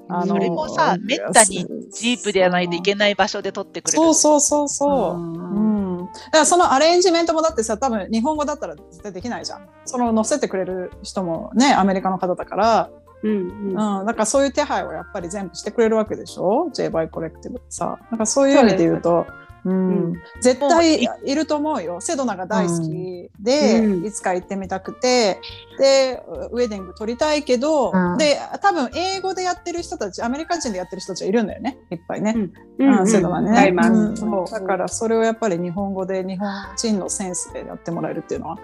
[0.07, 3.97] あのそれもさめったにジープでやらないといけない場所で撮ってくれる。
[3.97, 9.67] そうそうそうそう、うんうん、だからそのアレンジメントもだってさ多分日本語だったら絶対できないじゃん。
[9.85, 12.89] その載せてくれる人もねアメリカの方だから、
[13.23, 13.31] うん。
[13.31, 14.03] ううん。
[14.03, 17.97] ん、だからそういう手配をやっぱり全部してくれるわけでしょ？J バイコレクティブってさ。
[18.11, 19.25] なんかそういう意味で言うと
[19.65, 20.13] ううん。
[20.13, 21.99] ん、絶対いると思うよ。
[21.99, 24.05] セドナが大好きで、うん。
[24.05, 25.41] いつか行ってみたくて。
[25.77, 28.17] でウェディング撮りたいけど、うん。
[28.17, 31.77] で多分英語でやってる人たちアメリカ人でやってる人たちはいるんだよね。
[31.91, 32.33] いっぱいね。
[32.77, 32.99] うん。
[32.99, 34.15] うん、セドナね、うん。
[34.15, 34.49] そう。
[34.49, 38.59] だからそれをやっぱり日本語で日本人のセンスでやってもらえるっていうのは。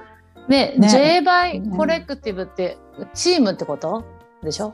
[0.48, 0.88] で、ね。
[0.88, 2.78] J バイコレクティブって
[3.14, 4.06] チームってこと
[4.42, 4.74] でしょ？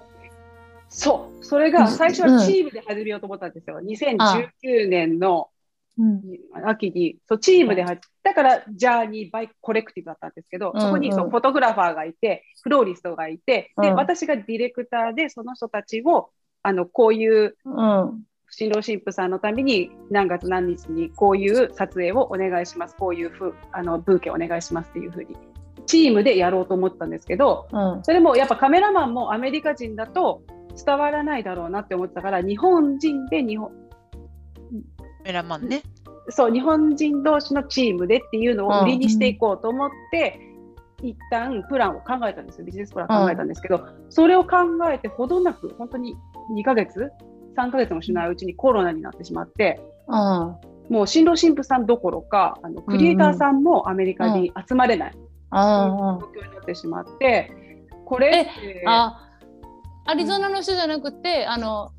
[0.90, 1.44] そう。
[1.44, 3.80] それが最初はチームで始めようと思ったんですよ。
[3.82, 5.50] 2019年の
[6.00, 6.22] うん
[6.66, 16.30] 秋に、そう、チームで入っだから、ジャーニーバイコレクティブだったんですけど、そこにそううんフォトグラファーがいて、フローリストがいて、で、うん私がディレクターで、その人たちを、
[16.62, 18.24] あの、こういううん。
[18.50, 25.36] 新郎新婦さんのために何月何日にこういう撮影をお願いします、こういうふうあのブーケお願いしますっていうふうに、
[25.86, 28.04] チームでやろうと思ったんですけど、うん。
[28.04, 30.44] それもやっぱカメラマンもアメリカ人だと
[30.86, 33.72] 伝わらないだろうなって思ってたから、日本人で日本、
[35.28, 35.84] メラマンね。
[36.30, 40.40] そう、日本人同士のチームでっていうのを売りにしていこうと思って、
[41.04, 42.66] 一旦プランを考えたんですよ。
[42.66, 44.58] ビジネスプランを考えたんですけど、それを考
[44.92, 46.16] えてほどなく、本当に
[46.56, 47.12] 2ヶ月
[47.56, 50.16] ?3 ヶ月もしないうちにコロナになってしまって、うん。
[50.90, 55.20] もう新郎新婦さんどころか、あのクリエイターさんもアメリカに集まれない、うん。
[55.20, 56.20] うん。
[56.20, 57.52] 状況になってしまって、
[58.06, 59.30] これって、あ、
[60.06, 61.92] アリゾナの人じゃなくて、あの、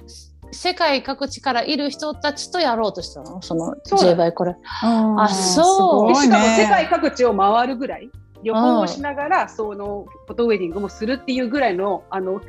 [0.50, 3.42] 世界各地からいる人たちとやろうとしたの？
[3.42, 4.06] そのそうだ。
[4.06, 4.56] J バイこれ。
[4.82, 6.08] あそう。
[6.08, 8.10] でしかも世界か各地を回るぐらい、
[8.42, 12.40] 旅行をしながら、そのフォトウェディングもするっていうぐらいの、あの、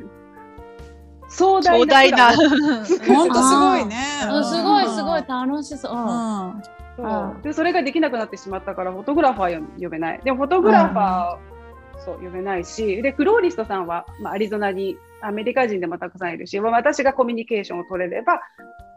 [1.27, 2.35] 壮大壮大な。
[3.07, 3.97] 本当すごいね。
[4.31, 5.91] うん、すごいすごい楽しそう。
[5.93, 6.47] うん。
[6.49, 6.63] うん。
[6.97, 7.03] そ
[7.39, 7.43] う。
[7.43, 10.21] でそれができなくなってしまったからフォトグラファー呼べない。
[10.23, 11.37] でもフォトグラファー、
[12.03, 18.41] そう呼べないしでフローリストさんは、まあ、アリゾナにアメリカ人でもたくさんいるし私がコミュニケーションを取れれば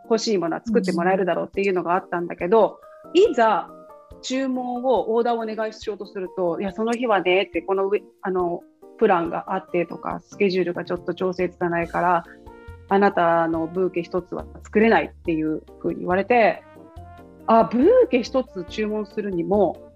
[0.04, 2.80] 欲しいものは作ってもらえるだろうっていうのがあったんだけど、
[3.14, 3.70] いざ
[4.20, 7.90] 注文をオーダーをお願いしようとするといやその日はねってこの
[8.22, 8.61] あの
[8.98, 12.24] プランがあってとかスケジュールがちょっと調整つかないから
[12.88, 16.62] あなたのブーケ一つは作れないっていうふうに言われて
[17.46, 19.91] あブーケ一つ注文するにも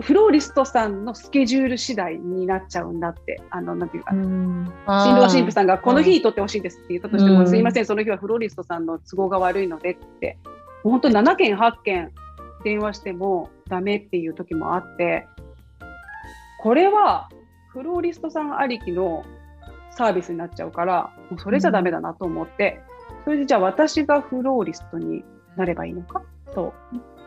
[0.00, 3.42] フローリストさんのスケジュール次第になっちゃうんだって。
[3.50, 7.48] あのなんていうか、新郎新婦さんがこの日に撮ってほしいですって言ったとしても、うん。
[7.48, 10.38] すいませんその日はフローリストさんの都合が悪いのでって。
[10.82, 12.10] 本当7件8件
[12.64, 15.26] 電話してもダメっていう時もあって。
[16.62, 17.28] これは
[17.72, 19.24] フローリストさんありきの
[19.90, 22.80] サービスになっちゃうからもうそれじゃダメだなと思って、
[23.24, 25.24] それでじゃあ私がフローリストに
[25.56, 26.22] なればいいのか
[26.54, 26.72] と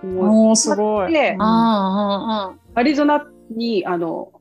[0.03, 1.13] 思おーすごい。
[1.13, 4.31] であアリゾナにあの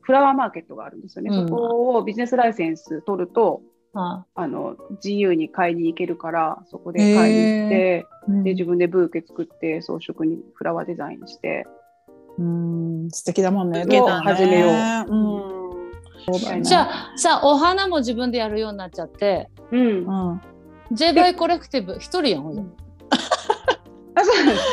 [0.00, 1.48] フラワーマーケットがあるんですよね、うん。
[1.48, 3.62] そこをビジネスライセンス取ると
[3.94, 8.06] ああの自由に買いに行けるからそこで買いに行って、
[8.44, 11.66] で自分でブーケ作って装飾にフラワーデザインして。
[12.38, 13.84] うん素敵だもんね。
[13.84, 14.00] ね。
[14.00, 14.68] 始めよ
[15.08, 15.12] う。
[15.12, 16.62] うん。
[16.62, 19.48] じゃあさお花も自分でやるようになっちゃって。
[19.72, 19.80] うん。
[19.80, 20.40] うん。
[20.92, 22.54] J バイコレクティブ一人やんほん。
[22.54, 22.62] で
[24.20, 24.64] あそうなんです。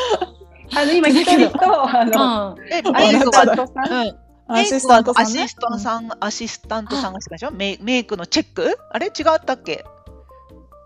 [0.78, 2.72] あの今一人とあの、うん。
[2.72, 4.16] え、アシスタン、トさん、うん。
[4.48, 7.50] アシスタントさんねアシスタントさん、アシスタントさんがしてたでしょ？
[7.52, 8.78] メイメイクのチェック？
[8.90, 9.06] あれ？
[9.06, 9.12] 違っ
[9.44, 9.84] たっけ？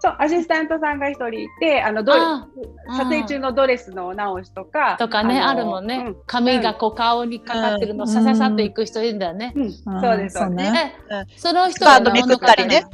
[0.03, 2.47] そうアシスタントさんが一人いてあのドレあ
[2.97, 6.17] 撮影中のドレスのお直しとかとかねのあるもんね、うん。
[6.27, 12.87] 髪がこう顔にかかってるのさささっといく人いるんだよね、そうですそうです、ねえその人スカートめくったりね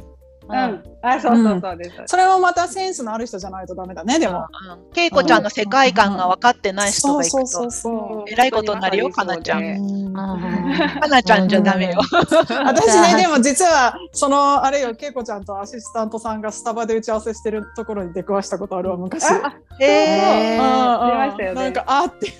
[0.49, 0.83] うん。
[1.01, 4.39] あそうそうそうです、それもまたセンスのある人じゃないとダメだね、でも。
[4.39, 4.89] う。
[4.89, 4.91] ん。
[4.93, 10.13] けいこちゃんの世界観が分かってない人がいくそうそうと、えらいことになるよかなちゃん。
[10.13, 12.01] かなちゃんじゃダメよ。
[12.11, 19.25] 私ね、でも実は、その、あれよ、けいこちゃんとアシスタントさんがスタバで打ち合わせしてるところに出くわしたことあるわ、昔。
[19.25, 20.61] あへー。
[20.61, 21.05] うんう。
[21.05, 21.61] ん出ましたよね。
[21.63, 22.33] なんか、あーって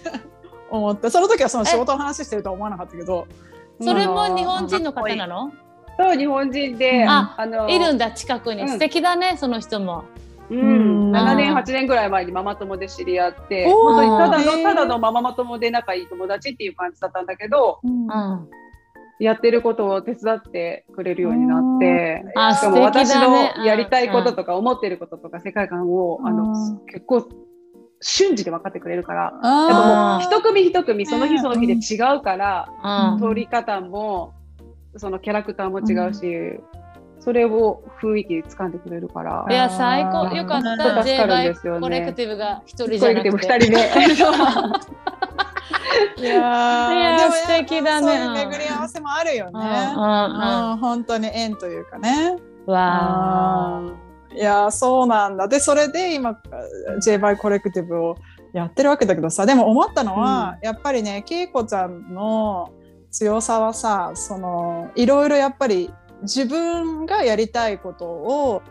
[0.69, 3.27] 思って、その時はその仕事の話してるとは思わなかったけど、
[3.81, 5.51] それも日本人の方なの？
[5.97, 8.69] そう日本人で、ああのいるんだ近くに、うん。
[8.69, 10.05] 素敵だねその人も。
[10.49, 10.63] うん、う
[11.09, 11.11] ん。
[11.11, 18.47] 7年8年ぐらい前にママ友で知り合って本当にただのただのママ友で仲いい友達っていう感じだったんだけどうん。
[19.19, 23.53] やってることを手伝ってくれるようになってあしかも素敵私だね。
[23.57, 27.27] のやりたいこととか思ってることとか世界観をあのうん結構
[27.99, 32.69] 瞬時で分かってくれるからあやっぱあーもう一組一組その日その日で違うから
[33.13, 33.19] うん。
[33.19, 34.33] 撮り方も
[34.99, 36.59] そのキャラクターも違うし、
[37.19, 39.45] それを雰囲気掴んでくれるから。
[39.49, 40.33] いや最高。
[40.35, 40.77] よかった。
[40.77, 41.81] 助かる J バイんですよね。
[41.81, 43.31] コレクティブが一人じゃなくて。
[43.31, 43.65] 2人で
[46.17, 48.07] いやーいやーでも素敵だね。
[48.07, 49.51] そういう巡り合わせもあるよね。
[49.53, 50.77] うんうんうん。
[50.77, 52.37] 本当に縁というかね。
[52.67, 52.73] うん。
[52.73, 53.81] わ
[54.35, 55.47] いやーそうなんだ。
[55.47, 56.39] でそれで今
[57.03, 58.15] J バイコレクティブを
[58.53, 62.71] やってるわけだけどさでも思ったのは、やっぱりね恵子ちゃんの
[63.11, 65.91] 強さはさそのいろいろやっぱり
[66.23, 68.61] 自分がやりたいことを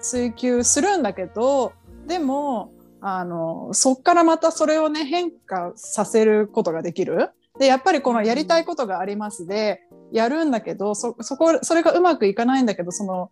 [0.00, 1.72] 追求するんだけど
[2.06, 7.30] でもあのそっからまたそれをね変化させることができる。
[7.58, 13.30] でやっぱりこのやりたいことがありますでやるんだけどそそこそれがうまくいかないんだけどその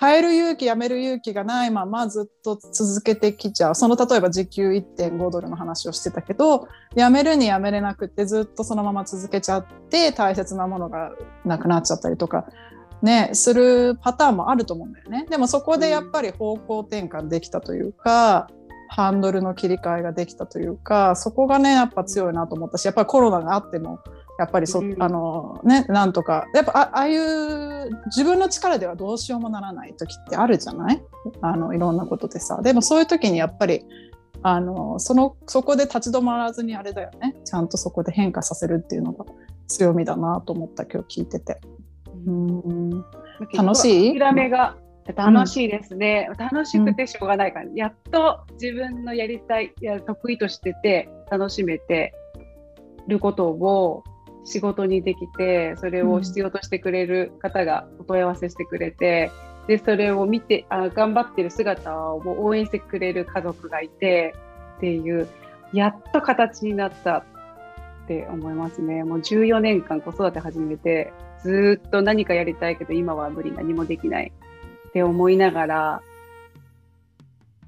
[0.00, 11.12] 変える勇気やめる勇気がないままずっと続けてきちゃうその例えば時給1.5ドルの話をしてたけどやめるにやめれなくてずっとそのまま続けちゃって大切なものが
[11.44, 12.46] なくなっちゃったりとか。
[13.02, 15.24] ね、するパターンもあると思うんだよね。
[15.30, 18.50] でもそこでやっぱり方向転換できたというか、
[18.90, 24.00] ハンドルの切り替えができたというかそこがねやっぱ強いなと思ったしやっぱりコロナがあっても
[24.40, 26.46] やっぱりそ、うん、あのねなんとか。
[26.54, 31.02] やっぱああいう自分の力ではどうしようもならない時ってあるじゃない？
[31.42, 32.60] あのいろんなことでさ。
[32.62, 33.84] でもそういう時にやっぱり
[34.42, 37.36] あのそのそこで立ち止まらずにあれだよね。
[37.44, 39.24] ちゃんとそこで変化させるっていうのが
[39.68, 41.60] 強みだなと思った今日聞いてて。
[42.26, 43.04] うん。
[43.54, 44.18] 楽しい？
[44.18, 44.76] 諦めが
[45.16, 52.14] 楽しいですね、うん、楽しくてしょうがないから、やっと自分のやりたいや得意としてて楽しめて
[53.08, 54.04] ることを
[54.44, 59.30] 仕事にできてそれを必要としてくれる方がお問い合わせしてくれて、
[59.66, 64.34] でそれを見てあ頑張ってる姿を応援してくれる家族がいて
[64.78, 65.28] っていう
[65.72, 67.24] やっと形になったっ
[68.08, 69.04] て思いますね。
[69.04, 71.12] もう14年間子育て始めて
[71.42, 74.32] ずっと何かやりたいけど今は無理何もできない
[74.88, 76.02] って思いながら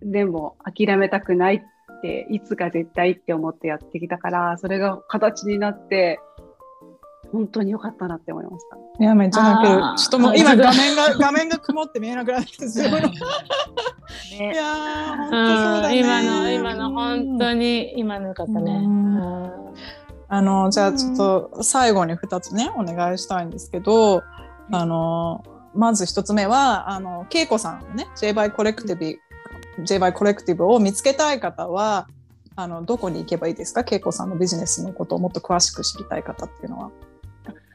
[0.03, 1.61] でも諦めたくないっ
[2.01, 6.19] ていつか絶対って思ってやってきたからそれが形になって
[7.33, 8.77] 本当に良かったなって思いました。
[9.03, 9.83] いやめっちゃ泣ける。
[9.97, 13.01] ちょっともう今画面が 画面が曇って見えなくなってすごい。
[13.01, 13.09] ね、
[14.53, 15.99] いや本当そうだね。
[15.99, 18.87] 今の今の本当に今の良かったね。
[20.29, 24.23] あのじゃあちょっと最後に2つねお願いしたいんですけど、
[24.71, 25.43] あの
[25.75, 29.19] まず1つ目はあの恵子さんのね J バイコレクティ
[29.79, 32.07] ブ J バイコレクティブを見つけたい方は
[32.57, 33.85] あのどこに行けばいいですか？
[33.91, 36.91] 恵子さんのビジネスのことをもっと詳しく知りたい方っていうのは。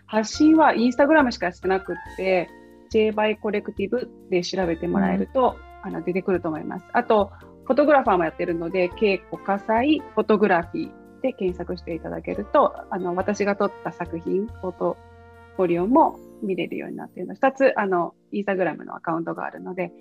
[0.08, 2.50] 発信はインスタグラムしかしてなくって、
[2.90, 6.86] J バイコレクティブで調べてもらえると、うん、あの出てくると思います。
[6.94, 7.32] あと、
[7.66, 14.98] フォトグラファーもやってるので、稽古火災フォトグラフィーで検索していただけると、あの私が撮った作品、フォト
[15.58, 19.92] フォリオも見れるようになっているので、2つ、あの、インスタグラムのアカウントがあるので、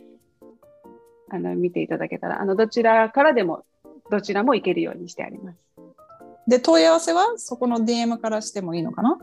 [1.30, 3.64] あの、見ていただけたら、あの、どちらからでも、
[4.10, 5.58] どちらも行けるようにしてあります。
[6.46, 9.18] で、問い合わせはそこの DM からしてもいいのかな？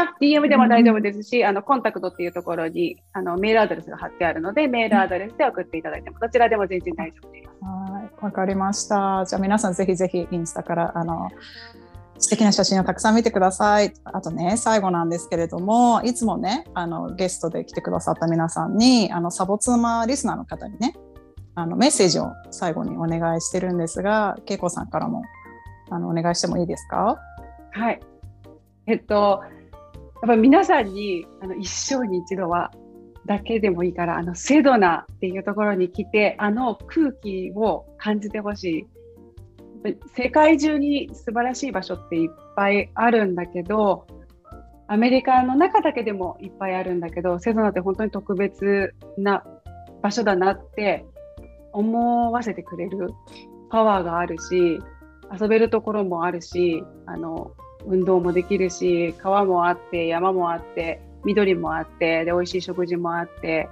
[0.00, 7.48] あ DM でも大丈夫ですし、うん、あのコンタクトっていうところにあのメールアドレスが貼ってあるので、メールアドレスで送っていただいても、どちらでも全然大丈夫です。
[7.60, 9.24] はい、わかりました。
[9.26, 11.30] じゃあ皆さんぜひぜひインスタからあの
[12.18, 13.92] 素敵な写真をたくさん見てください。
[14.04, 20.94] あとね、最後なんですけれども、いつもね、あのゲストで来てくださった皆さんに、あのサボツマリスナーの方にね、
[21.54, 25.22] あのメッセージを最後にお願いしてるんですが、恵子さんからも
[25.90, 27.18] あのお願いしてもいいですか？
[27.72, 28.00] はい。
[28.86, 29.42] えっと、
[30.26, 32.70] ぱり皆さんにあの一生に一度は
[33.26, 38.86] だけでもいいからあのセドナっていうところに来てあの空気を感じてほしい。
[40.16, 44.06] 世界中に素晴らしい場所っていっぱいあるんだけど
[44.88, 49.44] アメリカの中だけでもいっぱいあるんだけどセドナって本当に特別な
[50.02, 51.04] 場所だなって
[51.72, 53.10] 思わせてくれる
[53.70, 54.80] パワーがあるし
[55.40, 57.52] 遊べるところもあるしあの
[57.88, 63.68] 運動もできるし川もあって山もあって緑もあってで美味しい食事もあって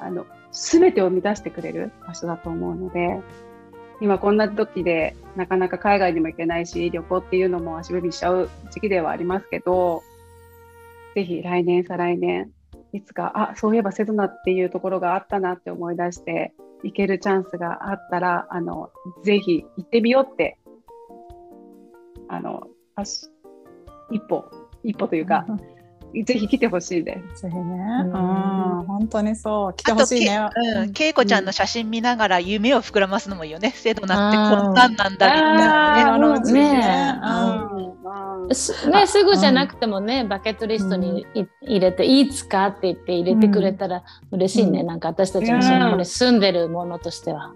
[0.00, 3.20] あの全てを満たしてくれる場所だと思うので
[4.00, 10.02] 今こんな時でなかなか海外にも行けないし旅行っていうのも足踏みしちゃう時期ではありますけど
[11.14, 12.50] ぜひ来年再来年
[12.92, 18.90] いつかあそういえばセドナっていうところがあったなって思い出して行けるチャンスがあったらあの
[19.22, 20.58] ぜひ行ってみようって
[22.28, 22.66] あの
[24.12, 24.44] 一歩、
[24.84, 25.46] 一歩というか、
[26.24, 27.42] ぜひ来てほしいです。
[27.42, 27.62] ぜひね。
[28.04, 28.12] うん、
[28.84, 29.74] 本当にそう。
[29.74, 30.38] 来てほしいね。
[30.76, 33.70] うん、恵子ちゃんの写真見ながら夢を膨らますのもいいよね。
[33.70, 36.52] 制度なってこんなんなんだみたいなね。
[36.52, 37.22] ね
[38.48, 41.26] ね、すぐじゃなくてもね、バケットリストに
[41.62, 44.82] 入れて、いつかって言って入れてくれたら嬉しいね。
[44.82, 47.52] なんか私たちもそこに住んでるものとしては。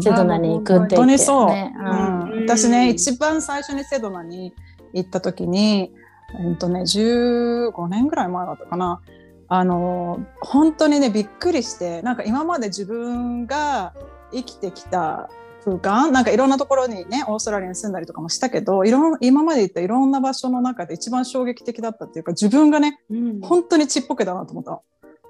[0.00, 0.96] セドナに行くって言って、ね。
[0.96, 1.50] 本当にそう。
[1.50, 4.54] うん、私ね、一番最初にセドナに
[4.92, 5.92] 行った時に、
[6.38, 9.00] えっとね、15年ぐらい前だったかな
[9.48, 13.94] あの本当にねびっくりしてなんか今まで自分が
[14.30, 15.30] 生きてきた
[15.64, 24.82] 空間なんかいろんなところにねオーストラリアに住んだりとかもしたけどいろ今まで行ったいろんな場所の中で一番衝撃的だったっていうか自分がね、うん、本当にちっぽけだなと思った。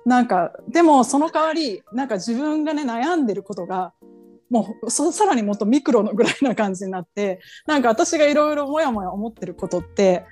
[0.05, 3.93] なんかでもその代わりなんか自分がね悩んでることが
[4.51, 10.25] もうそさらにもっとミクロのぐらいな感じになってなんか私がいろいろもやもや思ってることって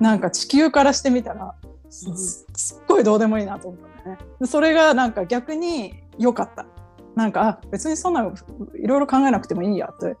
[0.00, 1.54] なんか地球からしてみたら
[1.90, 4.18] すすっごいどうでもいいなと思ったね。
[4.40, 6.66] でそれがなんか逆に良かった。
[7.14, 10.16] なんかあ別にそんないろいろ考えなくてもいいやって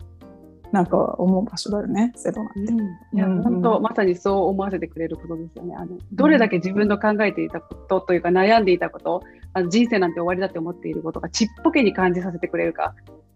[0.70, 2.60] なんか思う場所だよねセドナって。
[3.16, 5.74] いやうん本当まさにそう思わせてくれることですよね。
[5.76, 12.94] あのどれだけ自分の考えていたことというか悩んでいたことあの人生なんて終わりだって思っていることがちっぽけに感じさせてくれるか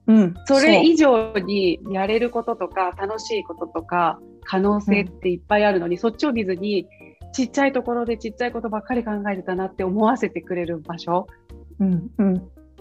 [0.08, 6.86] うん、それ以上にやれることとか楽しいこととか可能性っていっぱいあるのに、そっちを見ずに
[7.32, 11.26] ちっちゃいところでちっちゃいことばっかり考えてたなって思わせてくれる場所。
[11.78, 12.34] うんうん、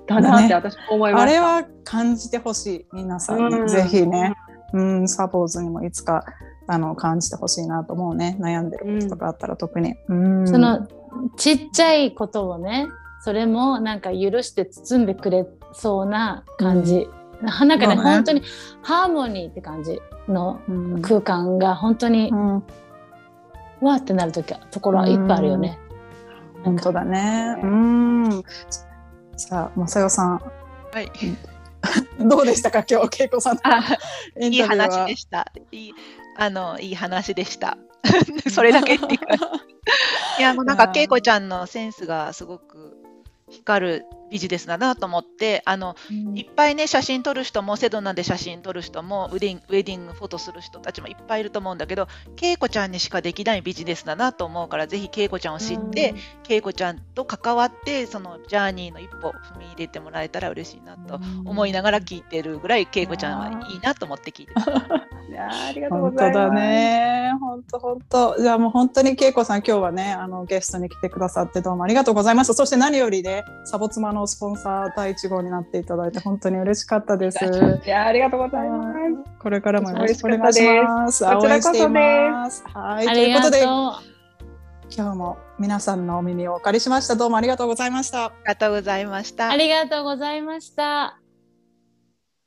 [0.07, 1.23] だなってだ私も思いました。
[1.23, 3.67] あれは感じてほしい皆さんに、うん。
[3.67, 4.33] ぜひね、
[4.73, 6.23] うん、サポーズにもいつか
[6.67, 9.95] あの感じてほしいなと思うね悩んでることとかあったら特に。
[10.07, 10.47] うん。
[10.47, 10.87] その
[11.35, 12.87] ちっちゃいことをね
[13.21, 17.07] それもなんか許して包んでくれそうな感じ、
[17.41, 18.41] なんかねね本当に
[18.81, 22.63] ハーモニーって感じのうん空間が本当に、うん
[23.79, 25.77] わーってなる時はところはいっぱいあるよね。
[26.63, 27.55] 本当だね。
[27.61, 28.43] うん。
[29.35, 30.41] さあ、正代さん、
[30.91, 31.11] はい、
[32.19, 33.69] どうでしたか、今日、恵子さんいいタ
[34.39, 34.67] ビューは？
[34.69, 35.15] 話で。
[35.15, 35.51] した。
[35.71, 35.93] いい
[36.37, 37.77] あのいい話でした。
[38.49, 39.35] それだけっていうか。
[40.39, 42.97] いやもうなんか恵子ちゃんのセンスがすごく
[43.49, 45.95] 光るビジネスだなと思ってあの
[46.35, 52.07] いっぱいね写真撮る人もセドナで写真撮る人もウェディングウェディングフォトする人たちもいっぱいいると思うんだけど
[52.41, 56.13] 恵子ちゃんにしかできないビジネスだなと思うからぜひ恵子ちゃんを知って
[56.47, 64.69] 恵子ちゃんと関わってそのジャーニーの一歩踏み入れてもらえたら嬉しいなと思いながら聞いてるぐらい恵子ちゃんはいいなと思って聞いてます。
[65.29, 66.37] いやーありがとうご本当ざいます。
[66.37, 67.31] だね。
[67.39, 68.41] 本当本当。
[68.41, 72.53] じゃあもう本当に恵子さん今日はねあのゲストに来てくださってどうもありがとうございました。
[72.53, 77.43] そして何よりねサボ妻のスポンサー第一号になっていただいて本当に嬉しかったです。
[77.43, 77.47] い
[77.87, 78.97] やーありがとうございます。
[79.39, 81.23] これからもよろしくお願いします。
[81.23, 81.79] こちらこそで
[82.49, 82.63] す。
[82.73, 83.05] はい。
[83.05, 87.15] ということで今日も皆さんのお耳をお借りしました。
[87.15, 88.25] どうもありがとうございました。
[88.25, 89.49] ありがとうございました。
[89.51, 91.19] ありがとうございました。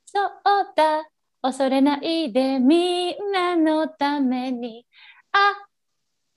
[0.05, 0.29] そう
[0.75, 1.05] だ、
[1.41, 4.85] 恐れないでみんなのために。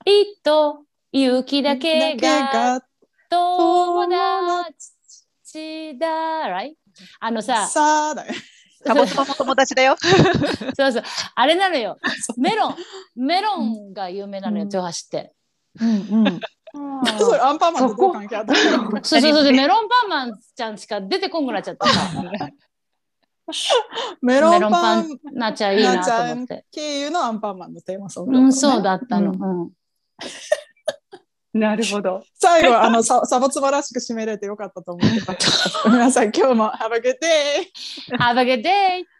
[0.06, 2.82] 愛と勇気だけが
[3.30, 4.93] 友達
[5.98, 6.06] だ。
[6.48, 6.74] right?
[7.20, 8.34] あのさ、さあだよ。
[8.86, 9.96] サボ妻も友達だよ。
[10.76, 11.02] そうそう、
[11.34, 11.98] あれなのよ。
[12.36, 12.76] メロン、
[13.16, 15.32] メロンが有名なのよ、うん豊橋って。
[15.80, 16.40] うんうん。
[17.18, 22.50] それアンパンマンとどう関係あったのそうそうそう、でメロンパンマンちゃんしか出てこんくなっちゃった さ。
[24.22, 26.66] メロンパンなっちゃいいなと思って。
[26.72, 29.32] 経由のアンパンマンのテーマソングうん、そうだだったの。
[29.32, 29.70] ううん
[31.58, 32.24] なるほど。
[32.34, 38.18] 最後あのササボツバらしく締めれてよかったと思ってます 皆さん今日も Have a good day!
[38.18, 39.13] Have a good day!